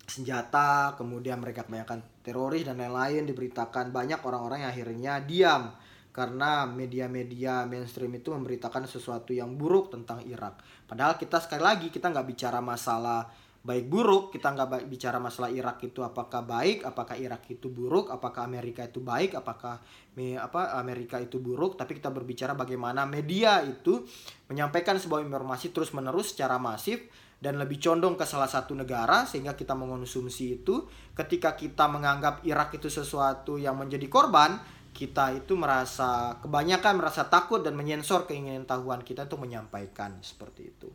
senjata, 0.05 0.97
kemudian 0.99 1.39
mereka 1.39 1.63
kebanyakan 1.63 2.03
teroris 2.25 2.67
dan 2.67 2.77
lain-lain 2.81 3.23
diberitakan 3.25 3.95
banyak 3.95 4.19
orang-orang 4.21 4.67
yang 4.67 4.71
akhirnya 4.73 5.13
diam 5.23 5.71
karena 6.11 6.67
media-media 6.67 7.63
mainstream 7.63 8.11
itu 8.19 8.35
memberitakan 8.35 8.83
sesuatu 8.83 9.31
yang 9.31 9.55
buruk 9.55 9.95
tentang 9.95 10.19
Irak. 10.27 10.59
Padahal 10.83 11.15
kita 11.15 11.39
sekali 11.39 11.63
lagi 11.63 11.87
kita 11.87 12.11
nggak 12.11 12.27
bicara 12.27 12.59
masalah 12.59 13.31
baik 13.61 13.93
buruk, 13.93 14.33
kita 14.33 14.57
nggak 14.57 14.89
bicara 14.89 15.21
masalah 15.21 15.53
Irak 15.53 15.85
itu 15.85 16.01
apakah 16.01 16.41
baik, 16.41 16.81
apakah 16.81 17.13
Irak 17.13 17.45
itu 17.45 17.69
buruk, 17.69 18.09
apakah 18.09 18.41
Amerika 18.49 18.81
itu 18.81 18.97
baik, 18.97 19.37
apakah 19.37 19.77
apa 20.17 20.61
Amerika 20.81 21.21
itu 21.21 21.37
buruk, 21.37 21.77
tapi 21.77 21.93
kita 22.01 22.09
berbicara 22.09 22.57
bagaimana 22.57 23.05
media 23.05 23.61
itu 23.61 24.01
menyampaikan 24.49 24.97
sebuah 24.97 25.21
informasi 25.21 25.69
terus-menerus 25.69 26.33
secara 26.33 26.57
masif 26.57 27.05
dan 27.41 27.57
lebih 27.57 27.77
condong 27.77 28.17
ke 28.17 28.25
salah 28.25 28.49
satu 28.49 28.73
negara 28.73 29.29
sehingga 29.29 29.53
kita 29.53 29.77
mengonsumsi 29.77 30.61
itu 30.61 30.85
ketika 31.13 31.53
kita 31.53 31.85
menganggap 31.85 32.41
Irak 32.45 32.73
itu 32.77 32.89
sesuatu 32.89 33.61
yang 33.61 33.77
menjadi 33.77 34.09
korban 34.09 34.80
kita 34.91 35.31
itu 35.33 35.55
merasa 35.55 36.35
kebanyakan 36.43 36.99
merasa 36.99 37.25
takut 37.31 37.63
dan 37.63 37.73
menyensor 37.73 38.27
keinginan 38.27 38.67
tahuan 38.67 39.01
kita 39.01 39.25
untuk 39.25 39.47
menyampaikan 39.47 40.19
seperti 40.19 40.61
itu. 40.67 40.89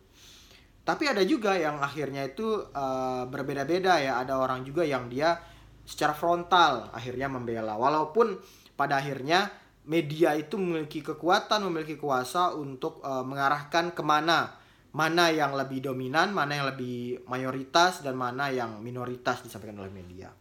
Tapi 0.87 1.11
ada 1.11 1.27
juga 1.27 1.59
yang 1.59 1.83
akhirnya 1.83 2.23
itu 2.23 2.63
uh, 2.71 3.27
berbeda-beda 3.27 3.99
ya. 3.99 4.23
Ada 4.23 4.39
orang 4.39 4.63
juga 4.63 4.87
yang 4.87 5.11
dia 5.11 5.35
secara 5.83 6.15
frontal 6.15 6.95
akhirnya 6.95 7.27
membela. 7.27 7.75
Walaupun 7.75 8.39
pada 8.79 9.03
akhirnya 9.03 9.51
media 9.91 10.39
itu 10.39 10.55
memiliki 10.55 11.03
kekuatan 11.03 11.67
memiliki 11.67 11.99
kuasa 11.99 12.55
untuk 12.55 13.03
uh, 13.03 13.27
mengarahkan 13.27 13.91
ke 13.97 14.03
mana. 14.07 14.63
Mana 14.97 15.29
yang 15.29 15.53
lebih 15.53 15.85
dominan, 15.93 16.33
mana 16.33 16.57
yang 16.57 16.73
lebih 16.73 17.21
mayoritas, 17.29 18.01
dan 18.01 18.17
mana 18.17 18.49
yang 18.49 18.81
minoritas 18.81 19.45
disampaikan 19.45 19.85
oleh 19.85 19.93
media. 19.93 20.33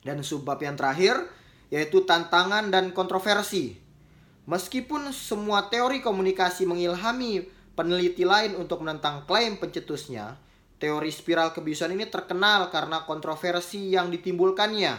Dan 0.00 0.24
subbab 0.24 0.56
yang 0.64 0.72
terakhir 0.72 1.20
yaitu 1.68 2.04
tantangan 2.04 2.72
dan 2.72 2.92
kontroversi. 2.92 3.76
Meskipun 4.48 5.12
semua 5.12 5.68
teori 5.68 6.00
komunikasi 6.00 6.64
mengilhami 6.64 7.44
peneliti 7.76 8.24
lain 8.24 8.56
untuk 8.56 8.80
menentang 8.80 9.28
klaim 9.28 9.60
pencetusnya, 9.60 10.40
teori 10.80 11.12
spiral 11.12 11.52
kebiasaan 11.52 11.92
ini 11.92 12.08
terkenal 12.08 12.72
karena 12.72 13.04
kontroversi 13.04 13.92
yang 13.92 14.08
ditimbulkannya. 14.08 14.96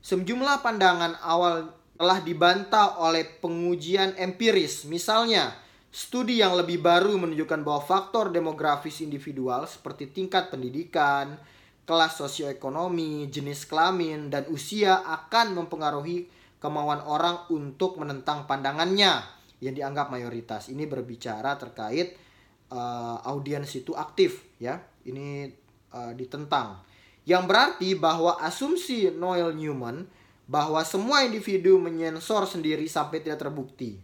Sejumlah 0.00 0.62
pandangan 0.62 1.18
awal 1.18 1.74
telah 1.98 2.22
dibantah 2.22 3.02
oleh 3.02 3.26
pengujian 3.42 4.14
empiris, 4.14 4.86
misalnya 4.86 5.66
Studi 5.96 6.44
yang 6.44 6.52
lebih 6.52 6.84
baru 6.84 7.16
menunjukkan 7.16 7.64
bahwa 7.64 7.80
faktor 7.80 8.28
demografis 8.28 9.00
individual 9.00 9.64
seperti 9.64 10.12
tingkat 10.12 10.52
pendidikan, 10.52 11.40
kelas 11.86 12.18
sosioekonomi, 12.18 13.30
jenis 13.30 13.64
kelamin, 13.70 14.28
dan 14.28 14.44
usia 14.50 15.06
akan 15.06 15.54
mempengaruhi 15.54 16.26
kemauan 16.58 16.98
orang 17.06 17.46
untuk 17.54 17.96
menentang 18.02 18.44
pandangannya 18.50 19.22
yang 19.62 19.74
dianggap 19.74 20.10
mayoritas. 20.10 20.68
Ini 20.68 20.84
berbicara 20.90 21.54
terkait 21.56 22.18
uh, 22.74 23.22
audiens 23.24 23.70
itu 23.72 23.94
aktif 23.94 24.44
ya. 24.58 24.82
Ini 25.06 25.46
uh, 25.94 26.12
ditentang. 26.18 26.82
Yang 27.26 27.42
berarti 27.46 27.88
bahwa 27.94 28.38
asumsi 28.42 29.10
Noel 29.14 29.54
Newman 29.54 30.06
bahwa 30.46 30.82
semua 30.86 31.26
individu 31.26 31.78
menyensor 31.78 32.46
sendiri 32.46 32.86
sampai 32.86 33.18
tidak 33.22 33.42
terbukti. 33.46 33.98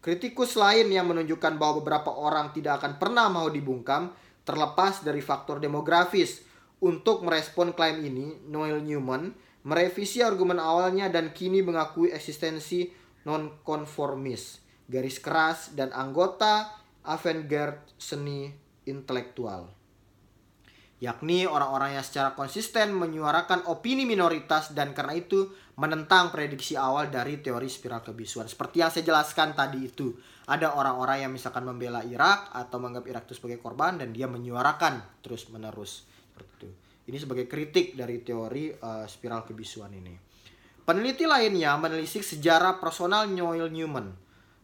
Kritikus 0.00 0.56
lain 0.56 0.92
yang 0.92 1.08
menunjukkan 1.08 1.56
bahwa 1.56 1.80
beberapa 1.80 2.12
orang 2.12 2.52
tidak 2.52 2.80
akan 2.80 3.00
pernah 3.00 3.28
mau 3.32 3.48
dibungkam 3.48 4.12
terlepas 4.44 5.00
dari 5.00 5.24
faktor 5.24 5.60
demografis. 5.60 6.44
Untuk 6.84 7.24
merespon 7.24 7.72
klaim 7.72 8.04
ini, 8.04 8.44
Noel 8.44 8.84
Newman 8.84 9.32
merevisi 9.64 10.20
argumen 10.20 10.60
awalnya 10.60 11.08
dan 11.08 11.32
kini 11.32 11.64
mengakui 11.64 12.12
eksistensi 12.12 12.92
nonkonformis, 13.24 14.60
garis 14.84 15.16
keras, 15.16 15.72
dan 15.72 15.88
anggota 15.96 16.76
avant-garde 17.08 17.80
seni 17.96 18.52
intelektual 18.84 19.72
yakni 21.04 21.44
orang-orang 21.44 22.00
yang 22.00 22.06
secara 22.06 22.32
konsisten 22.32 22.96
menyuarakan 22.96 23.68
opini 23.68 24.08
minoritas 24.08 24.72
dan 24.72 24.96
karena 24.96 25.20
itu 25.20 25.52
menentang 25.76 26.32
prediksi 26.32 26.80
awal 26.80 27.12
dari 27.12 27.44
teori 27.44 27.68
spiral 27.68 28.00
kebisuan. 28.00 28.48
Seperti 28.48 28.80
yang 28.80 28.88
saya 28.88 29.04
jelaskan 29.04 29.52
tadi 29.52 29.84
itu, 29.84 30.16
ada 30.48 30.72
orang-orang 30.72 31.28
yang 31.28 31.32
misalkan 31.34 31.68
membela 31.68 32.00
Irak 32.06 32.48
atau 32.56 32.80
menganggap 32.80 33.04
Irak 33.10 33.22
itu 33.28 33.36
sebagai 33.36 33.60
korban 33.60 34.00
dan 34.00 34.16
dia 34.16 34.24
menyuarakan 34.24 35.20
terus-menerus 35.20 36.13
seperti 36.34 36.50
itu. 36.58 36.68
Ini 37.04 37.16
sebagai 37.22 37.46
kritik 37.46 37.94
dari 37.94 38.18
teori 38.26 38.74
uh, 38.74 39.06
spiral 39.06 39.46
kebisuan 39.46 39.94
ini. 39.94 40.18
Peneliti 40.84 41.24
lainnya 41.24 41.78
menelisik 41.78 42.26
sejarah 42.26 42.82
personal 42.82 43.30
Noel 43.30 43.70
Newman 43.70 44.12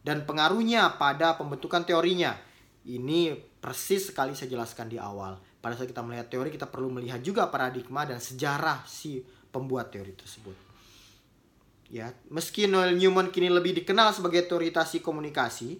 dan 0.03 0.27
pengaruhnya 0.27 0.99
pada 0.99 1.39
pembentukan 1.39 1.81
teorinya. 1.87 2.37
Ini 2.85 3.33
persis 3.61 4.09
sekali 4.09 4.33
saya 4.33 4.49
jelaskan 4.51 4.89
di 4.89 4.97
awal. 4.97 5.37
Pada 5.61 5.77
saat 5.77 5.89
kita 5.89 6.01
melihat 6.01 6.29
teori, 6.29 6.49
kita 6.49 6.65
perlu 6.65 6.89
melihat 6.89 7.21
juga 7.21 7.49
paradigma 7.49 8.05
dan 8.05 8.17
sejarah 8.17 8.85
si 8.89 9.21
pembuat 9.53 9.93
teori 9.93 10.13
tersebut. 10.17 10.57
Ya, 11.93 12.13
meski 12.33 12.65
Noel 12.65 12.97
Newman 12.97 13.29
kini 13.29 13.53
lebih 13.53 13.77
dikenal 13.77 14.13
sebagai 14.13 14.45
teoritasi 14.49 15.05
komunikasi, 15.05 15.77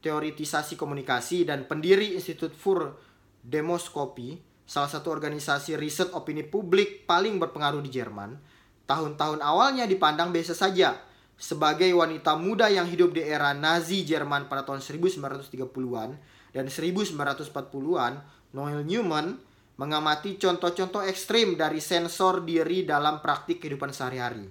teoritisasi 0.00 0.76
komunikasi 0.80 1.44
dan 1.44 1.68
pendiri 1.68 2.16
Institut 2.16 2.56
for 2.56 2.96
Demoskopi, 3.42 4.51
salah 4.66 4.90
satu 4.90 5.12
organisasi 5.12 5.76
riset 5.76 6.14
opini 6.14 6.46
publik 6.46 7.04
paling 7.04 7.36
berpengaruh 7.38 7.82
di 7.82 7.90
Jerman, 7.90 8.38
tahun-tahun 8.86 9.40
awalnya 9.42 9.86
dipandang 9.86 10.30
biasa 10.30 10.54
saja 10.54 10.98
sebagai 11.38 11.90
wanita 11.90 12.38
muda 12.38 12.70
yang 12.70 12.86
hidup 12.86 13.16
di 13.16 13.26
era 13.26 13.50
Nazi 13.50 14.06
Jerman 14.06 14.46
pada 14.46 14.62
tahun 14.62 14.78
1930-an 14.78 16.10
dan 16.54 16.64
1940-an, 16.68 18.12
Noel 18.54 18.84
Newman 18.86 19.40
mengamati 19.80 20.36
contoh-contoh 20.36 21.02
ekstrim 21.02 21.56
dari 21.56 21.80
sensor 21.80 22.44
diri 22.44 22.84
dalam 22.84 23.24
praktik 23.24 23.64
kehidupan 23.64 23.90
sehari-hari. 23.90 24.46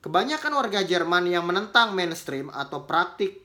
Kebanyakan 0.00 0.52
warga 0.58 0.80
Jerman 0.82 1.30
yang 1.30 1.46
menentang 1.46 1.94
mainstream 1.94 2.50
atau 2.50 2.84
praktik 2.84 3.44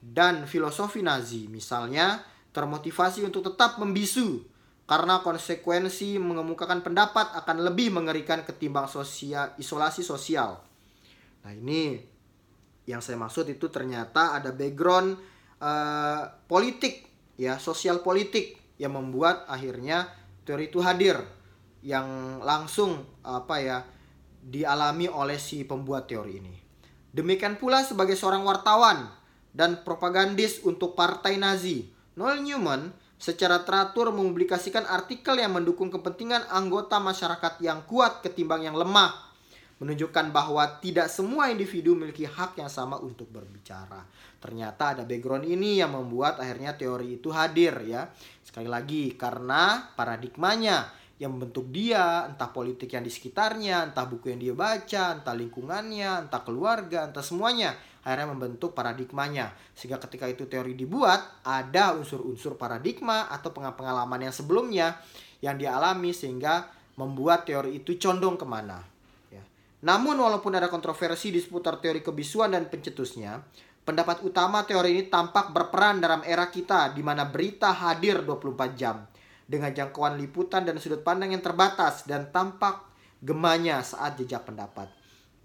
dan 0.00 0.44
filosofi 0.44 1.00
Nazi 1.00 1.48
misalnya 1.48 2.20
termotivasi 2.52 3.24
untuk 3.24 3.52
tetap 3.52 3.76
membisu 3.80 4.55
karena 4.86 5.18
konsekuensi 5.20 6.16
mengemukakan 6.22 6.80
pendapat 6.86 7.34
akan 7.42 7.66
lebih 7.66 7.90
mengerikan 7.90 8.46
ketimbang 8.46 8.86
sosial, 8.86 9.50
isolasi 9.58 10.06
sosial. 10.06 10.62
Nah 11.42 11.52
ini 11.52 11.98
yang 12.86 13.02
saya 13.02 13.18
maksud 13.18 13.50
itu 13.50 13.66
ternyata 13.66 14.38
ada 14.38 14.54
background 14.54 15.18
uh, 15.58 16.22
politik 16.46 17.02
ya 17.34 17.58
sosial 17.58 18.00
politik 18.00 18.78
yang 18.78 18.94
membuat 18.94 19.50
akhirnya 19.50 20.06
teori 20.46 20.70
itu 20.70 20.78
hadir 20.78 21.18
yang 21.82 22.38
langsung 22.46 23.02
apa 23.26 23.58
ya 23.58 23.78
dialami 24.46 25.10
oleh 25.10 25.42
si 25.42 25.66
pembuat 25.66 26.06
teori 26.06 26.32
ini. 26.38 26.54
Demikian 27.10 27.58
pula 27.58 27.82
sebagai 27.82 28.14
seorang 28.14 28.46
wartawan 28.46 29.10
dan 29.50 29.82
propagandis 29.82 30.62
untuk 30.62 30.94
partai 30.94 31.40
Nazi, 31.40 31.88
Noel 32.14 32.44
Newman 32.44 32.92
secara 33.16 33.64
teratur 33.64 34.12
mempublikasikan 34.12 34.84
artikel 34.84 35.40
yang 35.40 35.56
mendukung 35.56 35.88
kepentingan 35.88 36.48
anggota 36.52 37.00
masyarakat 37.00 37.60
yang 37.64 37.84
kuat 37.88 38.20
ketimbang 38.20 38.68
yang 38.68 38.76
lemah 38.76 39.26
menunjukkan 39.76 40.32
bahwa 40.32 40.64
tidak 40.80 41.12
semua 41.12 41.52
individu 41.52 41.92
memiliki 41.92 42.24
hak 42.24 42.56
yang 42.56 42.72
sama 42.72 42.96
untuk 42.96 43.28
berbicara. 43.28 44.08
Ternyata 44.40 44.96
ada 44.96 45.02
background 45.04 45.44
ini 45.44 45.80
yang 45.80 45.92
membuat 45.92 46.40
akhirnya 46.40 46.72
teori 46.72 47.20
itu 47.20 47.28
hadir 47.28 47.76
ya. 47.84 48.08
Sekali 48.40 48.72
lagi 48.72 49.12
karena 49.20 49.92
paradigmanya 49.92 50.88
yang 51.16 51.32
membentuk 51.32 51.72
dia, 51.72 52.28
entah 52.28 52.52
politik 52.52 52.92
yang 52.92 53.00
di 53.00 53.08
sekitarnya, 53.08 53.88
entah 53.88 54.04
buku 54.04 54.36
yang 54.36 54.40
dia 54.40 54.54
baca, 54.54 55.16
entah 55.16 55.32
lingkungannya, 55.32 56.28
entah 56.28 56.44
keluarga, 56.44 57.08
entah 57.08 57.24
semuanya 57.24 57.72
akhirnya 58.06 58.30
membentuk 58.30 58.70
paradigmanya. 58.70 59.50
Sehingga 59.74 59.98
ketika 59.98 60.30
itu 60.30 60.46
teori 60.46 60.78
dibuat, 60.78 61.42
ada 61.42 61.96
unsur-unsur 61.98 62.54
paradigma 62.54 63.26
atau 63.26 63.50
pengalaman 63.50 64.30
yang 64.30 64.34
sebelumnya 64.34 65.02
yang 65.42 65.58
dialami 65.58 66.14
sehingga 66.14 66.70
membuat 66.94 67.48
teori 67.48 67.82
itu 67.82 67.98
condong 67.98 68.38
ke 68.38 68.46
mana. 68.46 68.78
Namun 69.82 70.16
walaupun 70.16 70.56
ada 70.56 70.72
kontroversi 70.72 71.28
di 71.28 71.42
seputar 71.42 71.82
teori 71.82 72.00
kebisuan 72.00 72.56
dan 72.56 72.70
pencetusnya, 72.70 73.42
pendapat 73.84 74.24
utama 74.24 74.64
teori 74.64 74.96
ini 74.96 75.04
tampak 75.06 75.52
berperan 75.52 76.00
dalam 76.00 76.24
era 76.24 76.48
kita 76.48 76.90
di 76.94 77.04
mana 77.04 77.28
berita 77.28 77.70
hadir 77.74 78.24
24 78.24 78.72
jam 78.74 79.04
dengan 79.46 79.70
jangkauan 79.70 80.18
liputan 80.18 80.66
dan 80.66 80.76
sudut 80.82 81.06
pandang 81.06 81.30
yang 81.30 81.42
terbatas 81.42 82.02
dan 82.04 82.34
tampak 82.34 82.82
gemanya 83.22 83.80
saat 83.80 84.18
jejak 84.18 84.42
pendapat. 84.44 84.90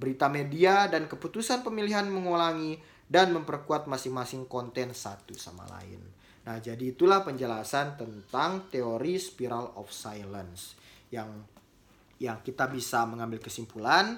Berita 0.02 0.26
media 0.28 0.90
dan 0.90 1.06
keputusan 1.06 1.62
pemilihan 1.62 2.10
mengulangi 2.10 2.82
dan 3.06 3.30
memperkuat 3.32 3.86
masing-masing 3.86 4.50
konten 4.50 4.98
satu 4.98 5.38
sama 5.38 5.70
lain. 5.78 6.02
Nah, 6.42 6.58
jadi 6.58 6.98
itulah 6.98 7.22
penjelasan 7.22 8.02
tentang 8.02 8.66
teori 8.74 9.22
spiral 9.22 9.78
of 9.78 9.94
silence 9.94 10.74
yang 11.14 11.30
yang 12.18 12.42
kita 12.42 12.66
bisa 12.70 13.06
mengambil 13.06 13.38
kesimpulan 13.38 14.18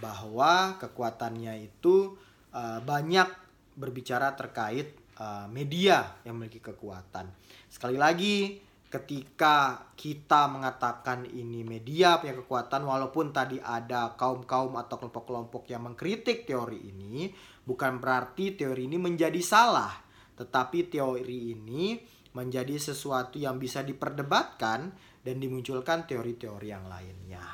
bahwa 0.00 0.76
kekuatannya 0.80 1.64
itu 1.64 2.16
uh, 2.52 2.80
banyak 2.84 3.28
berbicara 3.76 4.32
terkait 4.36 4.96
uh, 5.20 5.48
media 5.48 6.16
yang 6.24 6.36
memiliki 6.36 6.60
kekuatan. 6.60 7.28
Sekali 7.68 7.96
lagi, 8.00 8.56
ketika 8.92 9.88
kita 9.96 10.52
mengatakan 10.52 11.24
ini 11.24 11.64
media 11.64 12.20
punya 12.20 12.36
kekuatan, 12.36 12.84
walaupun 12.84 13.32
tadi 13.32 13.56
ada 13.56 14.12
kaum-kaum 14.20 14.76
atau 14.76 15.00
kelompok-kelompok 15.00 15.64
yang 15.72 15.88
mengkritik 15.88 16.44
teori 16.44 16.92
ini, 16.92 17.32
bukan 17.64 17.96
berarti 17.96 18.52
teori 18.52 18.84
ini 18.84 19.00
menjadi 19.00 19.40
salah, 19.40 19.96
tetapi 20.36 20.92
teori 20.92 21.56
ini 21.56 21.96
menjadi 22.36 22.76
sesuatu 22.76 23.40
yang 23.40 23.56
bisa 23.56 23.80
diperdebatkan 23.80 24.92
dan 25.24 25.36
dimunculkan 25.40 26.04
teori-teori 26.04 26.68
yang 26.68 26.84
lainnya. 26.84 27.44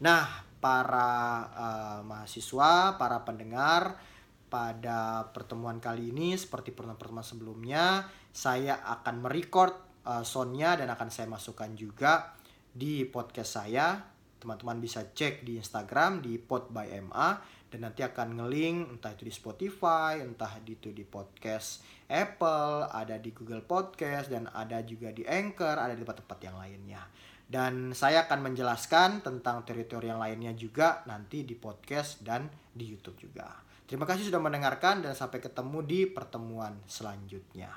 Nah, 0.00 0.24
para 0.56 1.10
uh, 1.52 2.00
mahasiswa, 2.00 2.96
para 2.96 3.28
pendengar 3.28 4.00
pada 4.48 5.28
pertemuan 5.36 5.76
kali 5.76 6.08
ini 6.16 6.32
seperti 6.32 6.72
pertemuan-pertemuan 6.72 7.26
sebelumnya 7.28 8.08
saya 8.32 8.80
akan 8.80 9.20
merecord 9.20 9.87
uh, 10.08 10.24
soundnya 10.24 10.80
dan 10.80 10.88
akan 10.88 11.12
saya 11.12 11.28
masukkan 11.28 11.68
juga 11.76 12.32
di 12.72 13.04
podcast 13.04 13.60
saya 13.60 14.00
teman-teman 14.40 14.80
bisa 14.80 15.04
cek 15.12 15.44
di 15.44 15.60
Instagram 15.60 16.24
di 16.24 16.40
Pod 16.40 16.72
by 16.72 16.88
MA 17.04 17.30
dan 17.68 17.84
nanti 17.84 18.00
akan 18.00 18.40
ngelink 18.40 18.96
entah 18.96 19.12
itu 19.12 19.28
di 19.28 19.34
Spotify 19.34 20.24
entah 20.24 20.56
itu 20.64 20.88
di 20.88 21.04
podcast 21.04 21.84
Apple 22.08 22.88
ada 22.88 23.20
di 23.20 23.34
Google 23.36 23.66
Podcast 23.66 24.32
dan 24.32 24.48
ada 24.48 24.80
juga 24.80 25.12
di 25.12 25.28
Anchor 25.28 25.76
ada 25.76 25.92
di 25.92 26.00
tempat-tempat 26.00 26.38
yang 26.40 26.56
lainnya 26.56 27.02
dan 27.48 27.96
saya 27.96 28.28
akan 28.28 28.52
menjelaskan 28.52 29.24
tentang 29.24 29.64
teori-teori 29.64 30.06
yang 30.12 30.20
lainnya 30.20 30.52
juga 30.52 31.04
nanti 31.08 31.48
di 31.48 31.56
podcast 31.56 32.20
dan 32.20 32.44
di 32.76 32.84
YouTube 32.84 33.16
juga. 33.24 33.48
Terima 33.88 34.04
kasih 34.04 34.28
sudah 34.28 34.36
mendengarkan 34.36 35.00
dan 35.00 35.16
sampai 35.16 35.40
ketemu 35.40 35.80
di 35.80 36.00
pertemuan 36.04 36.76
selanjutnya. 36.84 37.72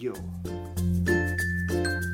Yo. 0.00 0.16
Thank 1.74 2.04
you. 2.04 2.13